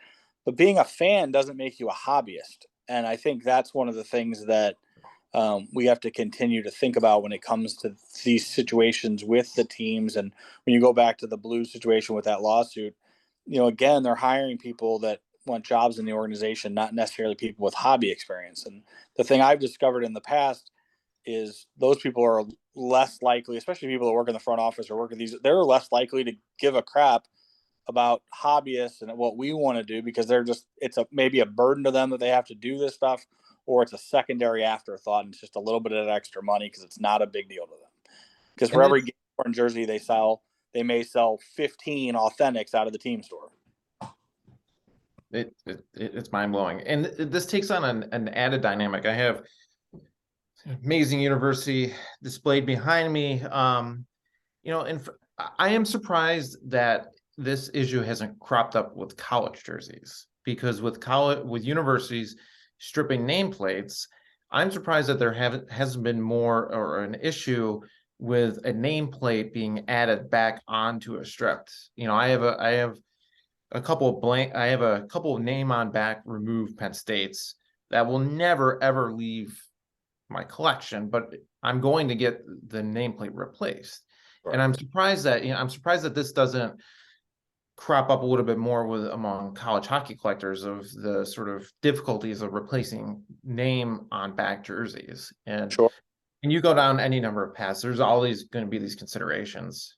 [0.45, 2.65] but being a fan doesn't make you a hobbyist.
[2.87, 4.75] And I think that's one of the things that
[5.35, 9.55] um, we have to continue to think about when it comes to these situations with
[9.55, 10.17] the teams.
[10.17, 10.33] And
[10.65, 12.95] when you go back to the Blues situation with that lawsuit,
[13.47, 17.65] you know, again, they're hiring people that want jobs in the organization, not necessarily people
[17.65, 18.65] with hobby experience.
[18.65, 18.83] And
[19.17, 20.71] the thing I've discovered in the past
[21.25, 22.43] is those people are
[22.75, 25.57] less likely, especially people that work in the front office or work at these, they're
[25.63, 27.25] less likely to give a crap
[27.87, 31.45] about hobbyists and what we want to do because they're just it's a maybe a
[31.45, 33.25] burden to them that they have to do this stuff
[33.65, 36.83] or it's a secondary afterthought and it's just a little bit of extra money because
[36.83, 37.89] it's not a big deal to them.
[38.55, 40.43] Because for every game jersey they sell,
[40.73, 43.49] they may sell 15 authentics out of the team store.
[45.31, 49.05] it, it it- it's mind blowing, and this takes on an, an added dynamic.
[49.05, 49.43] I have
[50.83, 51.93] amazing university
[52.23, 53.41] displayed behind me.
[53.43, 54.05] Um,
[54.63, 55.07] you know, and
[55.59, 57.07] I am surprised that
[57.37, 62.37] this issue hasn't cropped up with college jerseys because with college with universities
[62.85, 64.07] stripping nameplates,
[64.51, 67.81] I'm surprised that there haven't hasn't been more or an issue
[68.19, 71.73] with a nameplate being added back onto a stripped.
[71.95, 72.95] You know, I have a I have
[73.71, 77.55] a couple of blank I have a couple of name on back removed Penn States
[77.89, 79.59] that will never ever leave
[80.29, 81.33] my collection, but
[81.63, 84.01] I'm going to get the nameplate replaced.
[84.51, 86.79] And I'm surprised that, you know, I'm surprised that this doesn't
[87.77, 91.69] crop up a little bit more with among college hockey collectors of the sort of
[91.81, 95.31] difficulties of replacing name on back jerseys.
[95.45, 95.89] And Sure.
[96.43, 99.97] and you go down any number of paths, there's always going to be these considerations.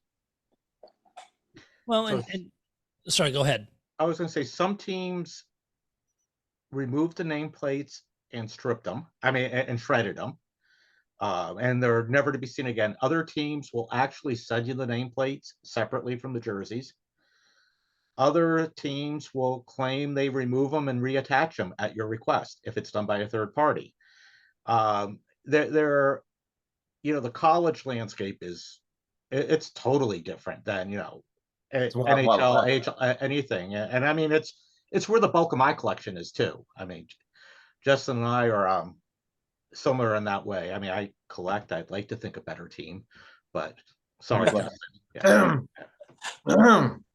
[1.86, 2.52] Well, So- and, and
[3.14, 3.68] sorry, go ahead.
[4.00, 5.44] I was gonna say some teams
[6.72, 8.02] removed the nameplates
[8.34, 9.08] and stripped them.
[9.24, 10.38] I mean, a- and shredded them.
[11.20, 12.96] Uh, and they're never to be seen again.
[13.02, 16.94] Other teams will actually send you the nameplates separately from the jerseys.
[18.18, 22.92] Other teams will claim they remove them and reattach them at your request if it's
[22.92, 23.94] done by a third party.
[24.66, 26.22] Um, there, there,
[27.04, 28.80] you know, the college landscape is,
[29.30, 31.24] it- it's totally different than, you know,
[31.72, 33.76] It's wild, wild NHL, anything.
[33.76, 34.58] And I mean, it's,
[34.92, 36.66] it's where the bulk of my collection is too.
[36.78, 37.08] I mean,
[37.84, 38.96] Justin and I are, um,
[39.74, 40.74] similar in that way.
[40.74, 43.06] I mean, I collect, I'd like to think a better team,
[43.54, 43.76] but
[44.22, 44.70] sorry, Right.
[45.14, 45.68] Justin.
[46.48, 46.88] Yeah.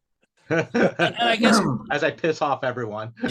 [0.51, 3.13] I guess- as I piss off everyone.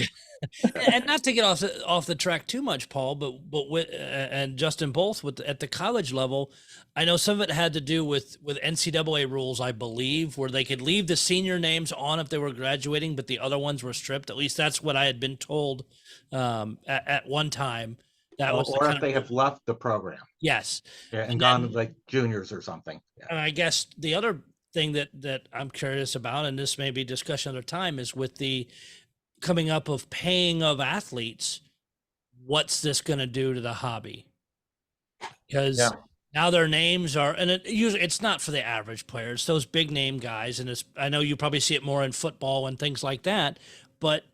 [0.91, 3.89] and not to get off the, off the track too much, Paul, but but with
[3.93, 6.51] uh, and Justin both with at the college level,
[6.95, 10.49] I know some of it had to do with with NCAA rules, I believe, where
[10.49, 13.84] they could leave the senior names on if they were graduating, but the other ones
[13.84, 14.32] were stripped.
[14.32, 15.86] At least that's what I had been told
[16.32, 17.97] um, at, at one time.
[18.39, 20.82] That was the Or kind if they rule- have left the program yes.
[21.14, 22.99] yeah, and And gone then- to like juniors or something.
[23.20, 23.26] Yeah.
[23.30, 24.41] And I guess the other
[24.74, 28.38] thing that that I'm curious about, and this may be discussion another time, is with
[28.38, 28.67] the
[29.41, 31.61] coming up of paying of athletes.
[32.45, 34.26] What's this going to do to the hobby?
[35.47, 35.89] Because Yeah.
[36.34, 39.34] now their names are, and it usually it's not for the average player.
[39.34, 42.11] It's those big name guys, and it's I know you probably see it more in
[42.11, 43.59] football and things like that,
[43.99, 44.26] but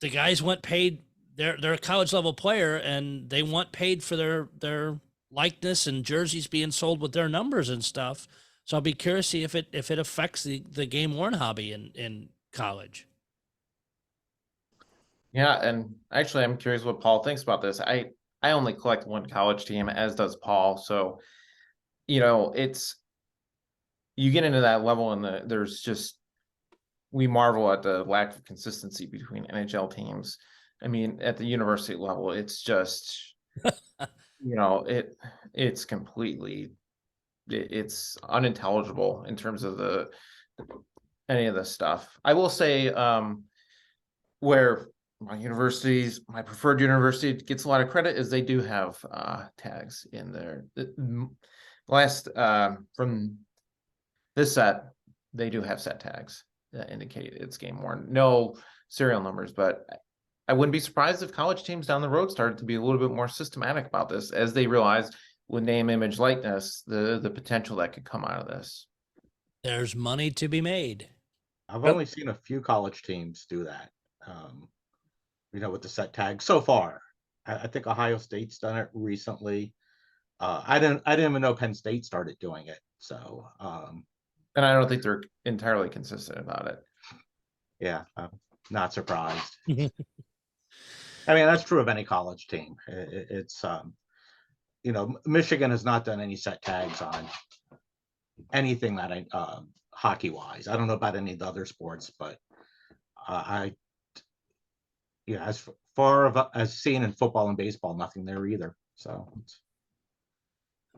[0.00, 0.98] the guys want paid.
[1.36, 5.00] They're they're a college level player, and they want paid for their their
[5.30, 8.26] likeness and jerseys being sold with their numbers and stuff.
[8.66, 11.34] So I'll be curious to see if it if it affects the the game worn
[11.34, 13.06] hobby in in college.
[15.32, 17.80] Yeah, and actually, I'm curious what Paul thinks about this.
[17.80, 18.06] I
[18.42, 20.76] I only collect one college team, as does Paul.
[20.78, 21.20] So,
[22.08, 22.96] you know, it's
[24.16, 26.18] you get into that level, and the there's just
[27.12, 30.38] we marvel at the lack of consistency between NHL teams.
[30.82, 33.34] I mean, at the university level, it's just
[34.40, 35.16] you know it
[35.54, 36.70] it's completely
[37.50, 40.10] it, it's unintelligible in terms of the
[41.28, 42.08] any of this stuff.
[42.24, 43.44] I will say, um,
[44.40, 44.88] where
[45.20, 49.44] my universities, my preferred university gets a lot of credit is they do have uh
[49.56, 50.66] tags in there.
[50.74, 51.28] The
[51.88, 53.38] last um from
[54.34, 54.84] this set,
[55.32, 58.06] they do have set tags that indicate it's game worn.
[58.10, 58.56] No
[58.88, 59.86] serial numbers, but
[60.48, 63.00] I wouldn't be surprised if college teams down the road started to be a little
[63.00, 65.10] bit more systematic about this as they realize
[65.48, 68.86] with name, image, likeness, the the potential that could come out of this.
[69.64, 71.08] There's money to be made.
[71.68, 71.92] I've Yep.
[71.92, 73.90] only seen a few college teams do that.
[74.26, 74.68] Um,
[75.52, 77.00] you know, with the set tag so far.
[77.46, 79.72] I, I think Ohio State's done it recently.
[80.38, 82.78] Uh, I didn't, I didn't even know Penn State started doing it.
[82.98, 84.04] So, um,
[84.54, 86.78] And I don't think they're entirely consistent about it.
[87.80, 88.30] yeah, I'm
[88.70, 89.56] not surprised.
[89.68, 92.76] I mean, that's true of any college team.
[92.88, 93.94] I- I- it's, um,
[94.86, 97.26] you know, Michigan has not done any set tags on
[98.52, 100.68] anything that I, um, hockey wise.
[100.68, 102.38] I don't know about any of the other sports, but
[103.26, 103.74] uh, I,
[105.26, 108.76] yeah, as far of, as seen in football and baseball, nothing there either.
[108.94, 109.28] So,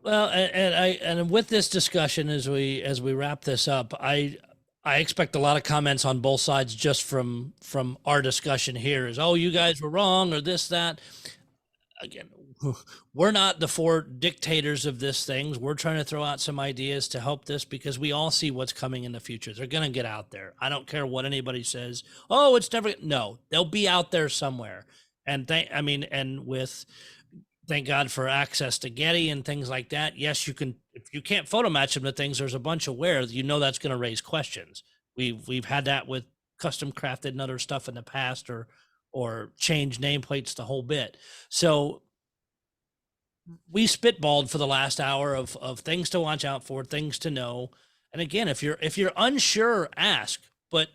[0.03, 3.95] Well, and, and I and with this discussion as we as we wrap this up,
[3.99, 4.36] I
[4.84, 9.07] I expect a lot of comments on both sides just from from our discussion here.
[9.07, 11.01] Is oh you guys were wrong or this that.
[12.01, 12.28] Again,
[13.15, 15.59] we're not the four dictators of this things.
[15.59, 18.73] We're trying to throw out some ideas to help this because we all see what's
[18.73, 19.53] coming in the future.
[19.53, 20.55] They're going to get out there.
[20.61, 22.03] I don't care what anybody says.
[22.31, 23.39] Oh, it's never no.
[23.51, 24.87] They'll be out there somewhere.
[25.27, 26.85] And thank I mean, and with
[27.69, 30.17] thank God for access to Getty and things like that.
[30.17, 30.77] Yes, you can.
[30.95, 33.59] If you can't photo match them to things, there's a bunch of where you know
[33.59, 34.83] that's going to raise questions.
[35.17, 36.25] We've we've had that with
[36.59, 38.69] custom crafted and other stuff in the past, or
[39.13, 41.17] or change nameplates the whole bit.
[41.49, 42.03] So
[43.70, 47.30] we spitballed for the last hour of of things to watch out for, things to
[47.30, 47.70] know.
[48.12, 50.40] And again, if you're if you're unsure, ask.
[50.70, 50.88] But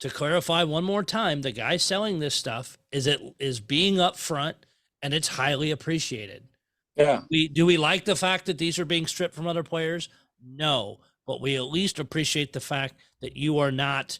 [0.00, 4.54] to clarify one more time, the guy selling this stuff is it is being upfront
[5.02, 6.48] and it's highly appreciated.
[6.96, 7.22] Yeah.
[7.30, 10.08] We do we like the fact that these are being stripped from other players?
[10.44, 14.18] No, but we at least appreciate the fact that you are not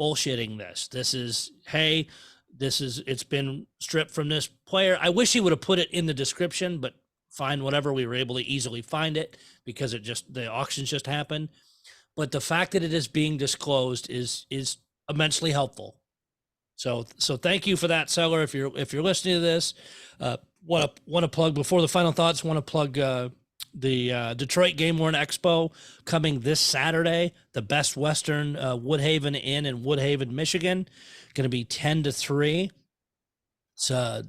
[0.00, 0.88] bullshitting this.
[0.88, 2.08] This is hey,
[2.58, 4.98] this is it's been stripped from this player.
[5.00, 6.94] I wish he would have put it in the description, but
[7.30, 7.92] fine, whatever.
[7.92, 11.48] We were able to easily find it because it just the auctions just happened.
[12.16, 14.78] But the fact that it is being disclosed is is
[15.08, 15.96] immensely helpful.
[16.76, 18.42] So so thank you for that, seller.
[18.42, 19.74] If you're if you're listening to this,
[20.20, 22.42] uh, want to want to plug before the final thoughts.
[22.42, 23.28] Want to plug uh,
[23.74, 25.72] the uh, Detroit Game Worn Expo
[26.04, 27.32] coming this Saturday.
[27.52, 30.88] The Best Western uh, Woodhaven Inn in Woodhaven, Michigan.
[31.36, 32.70] Going to be ten to three.
[33.74, 34.22] It's uh,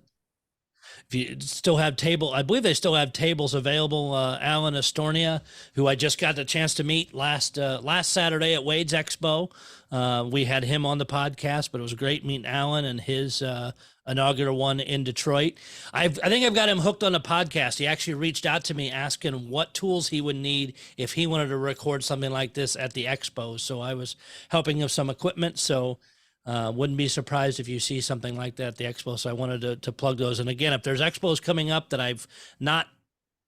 [1.07, 4.13] if you still have table, I believe they still have tables available.
[4.13, 5.39] Uh, Alan Astornia,
[5.75, 9.49] who I just got the chance to meet last uh, last Saturday at Wade's Expo.
[9.89, 13.41] Uh, we had him on the podcast, but it was great meeting Alan and his
[13.41, 13.71] uh,
[14.05, 15.53] inaugural one in Detroit.
[15.93, 17.77] I've, I think I've got him hooked on the podcast.
[17.77, 21.47] He actually reached out to me asking what tools he would need if he wanted
[21.47, 23.57] to record something like this at the expo.
[23.57, 24.17] So I was
[24.49, 25.57] helping him some equipment.
[25.57, 25.99] So
[26.47, 29.19] uh, wouldn't be surprised if you see something like that at the expo.
[29.19, 30.39] So I wanted to, to plug those.
[30.39, 32.25] And again, if there's expos coming up that I've
[32.57, 32.87] not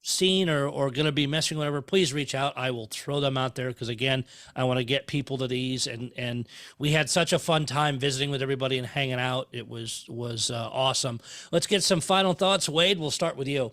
[0.02, 2.58] seen or, or going to be messing whatever, please reach out.
[2.58, 5.88] I will throw them out there because again, I want to get people to these
[5.88, 6.47] and and
[6.78, 9.47] we had such a fun time visiting with everybody and hanging out.
[9.54, 11.22] It was was uh, awesome.
[11.52, 12.68] Let's get some final thoughts.
[12.68, 13.72] Wade, we'll start with you.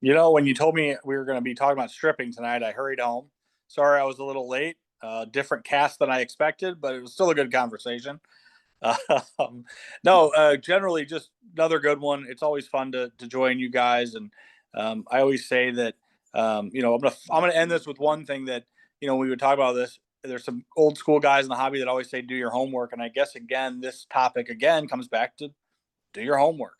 [0.00, 2.62] You know, when you told me we were going to be talking about stripping tonight,
[2.62, 3.30] I hurried home.
[3.66, 4.76] Sorry, I was a little late.
[5.00, 8.20] Uh, different cast than I expected, but it was still a good conversation.
[9.40, 9.64] Um,
[10.04, 12.26] no, uh, generally just another good one.
[12.28, 14.30] It's always fun to to join you guys, and
[14.74, 15.94] um, I always say that
[16.34, 18.64] um, you know I'm gonna I'm gonna end this with one thing that
[19.00, 19.98] you know we would talk about this.
[20.22, 23.02] There's some old school guys in the hobby that always say do your homework, and
[23.02, 25.50] I guess again this topic again comes back to
[26.12, 26.78] do your homework.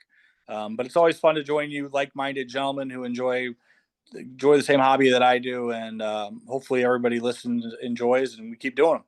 [0.48, 3.48] Um, but it's always fun to join you like-minded gentlemen who enjoy
[4.14, 8.56] enjoy the same hobby that I do, and um, hopefully everybody listens, enjoys, and we
[8.56, 9.04] keep doing them.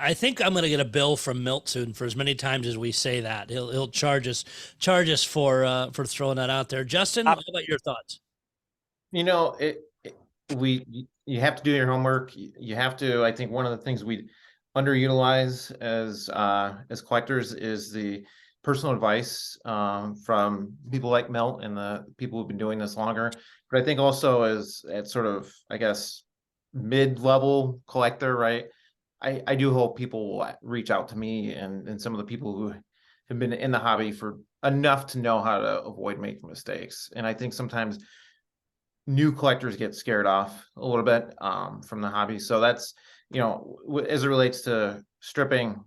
[0.00, 2.66] I think I'm going to get a bill from Milt soon for as many times
[2.66, 3.48] as we say that.
[3.48, 4.44] He'll he'll charge us
[4.78, 6.82] charge us for uh, for throwing that out there.
[6.84, 8.20] Justin, how about your thoughts?
[9.12, 10.16] You know, it, it-
[10.56, 10.84] we,
[11.26, 12.32] you have to do your homework.
[12.34, 14.28] You have to, I think one of the things we
[14.76, 18.24] underutilize as, uh, as collectors is the
[18.62, 23.30] personal advice, um, from people like Milt and the people who've been doing this longer.
[23.74, 26.22] But I think also as, at sort of, I guess,
[26.72, 28.66] mid-level collector, right?
[29.20, 32.24] I, I do hope people will reach out to me and, and some of the
[32.24, 32.72] people who
[33.28, 37.10] have been in the hobby for enough to know how to avoid making mistakes.
[37.16, 37.98] And I think sometimes
[39.08, 42.38] new collectors get scared off a little bit um, from the hobby.
[42.38, 42.94] So that's,
[43.32, 45.82] you know, w- as it relates to stripping,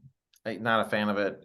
[0.45, 1.35] I'm not a fan of it,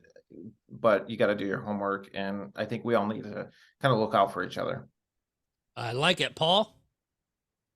[0.68, 2.10] but you got to do your homework.
[2.14, 3.48] And I think we all need to
[3.80, 4.88] kind of look out for each other.
[5.76, 6.76] I like it, Paul.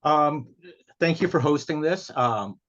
[0.03, 0.47] Um,
[0.99, 2.11] thank you for hosting this.
[2.15, 2.59] Um,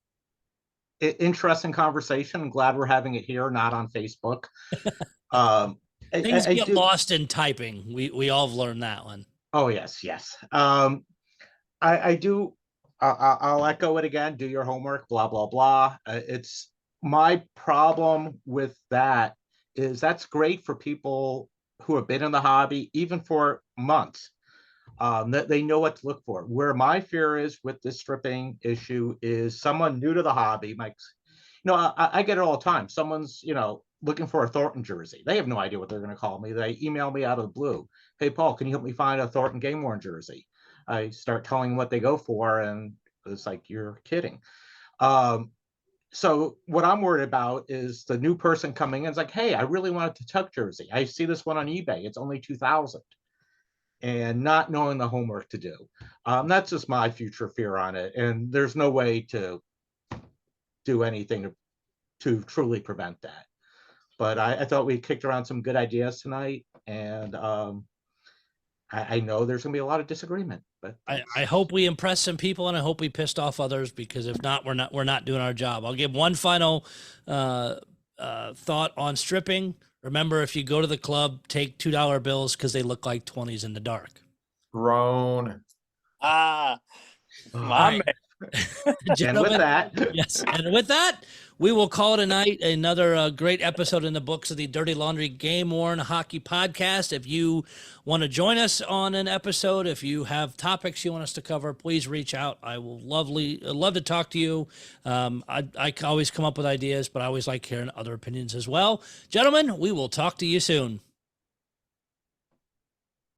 [1.02, 2.40] i- interesting conversation.
[2.40, 4.44] I'm glad we're having it here, not on Facebook.
[5.30, 5.78] Um,
[6.14, 7.92] I- Things I- I get do- lost in typing.
[7.92, 9.26] We we all have learned that one.
[9.52, 10.34] Oh, yes, yes.
[10.52, 11.04] Um,
[11.82, 12.54] I, I do,
[12.98, 15.98] I, I- I'll echo it again, do your homework, blah, blah, blah.
[16.06, 16.70] Uh, it's,
[17.02, 19.34] my problem with that
[19.76, 21.50] is that's great for people
[21.82, 24.30] who have been in the hobby, even for months.
[25.00, 26.42] Um, that they know what to look for.
[26.42, 30.96] Where my fear is with this stripping issue is someone new to the hobby, Mike.
[31.64, 32.88] You know, I, I get it all the time.
[32.88, 35.22] Someone's, you know, looking for a Thornton jersey.
[35.24, 36.52] They have no idea what they're gonna call me.
[36.52, 37.88] They email me out of the blue
[38.18, 40.46] hey paul can you help me find a thornton game worn jersey
[40.86, 42.92] i start telling them what they go for and
[43.26, 44.40] it's like you're kidding
[45.00, 45.50] um,
[46.12, 49.62] so what i'm worried about is the new person coming in is like hey i
[49.62, 53.00] really wanted Tkachuk jersey i see this one on ebay it's only 2000
[54.02, 55.74] and not knowing the homework to do
[56.26, 59.60] um, that's just my future fear on it and there's no way to
[60.84, 61.52] do anything to,
[62.20, 63.46] to truly prevent that
[64.18, 67.84] but I, I thought we kicked around some good ideas tonight and um,
[68.90, 71.86] I, I know there's gonna be a lot of disagreement, but I, I hope we
[71.86, 74.92] impress some people and I hope we pissed off others because if not, we're not
[74.92, 75.84] we're not doing our job.
[75.84, 76.86] I'll give one final
[77.26, 77.76] uh,
[78.18, 79.74] uh, thought on stripping.
[80.02, 83.24] Remember, if you go to the club, take two dollar bills because they look like
[83.24, 84.10] twenties in the dark.
[84.72, 85.60] Grown.
[86.22, 86.78] Ah,
[87.52, 88.02] my right.
[88.06, 88.14] man.
[88.84, 90.44] and with Gentlemen, that, yes.
[90.46, 91.24] And with that,
[91.58, 92.60] we will call it a night.
[92.60, 97.12] Another uh, great episode in the books of the Dirty Laundry Game Worn Hockey Podcast.
[97.12, 97.64] If you
[98.04, 101.42] want to join us on an episode, if you have topics you want us to
[101.42, 102.58] cover, please reach out.
[102.62, 104.68] I will lovely love to talk to you.
[105.04, 108.54] Um, I, I always come up with ideas, but I always like hearing other opinions
[108.54, 109.02] as well.
[109.28, 111.00] Gentlemen, we will talk to you soon.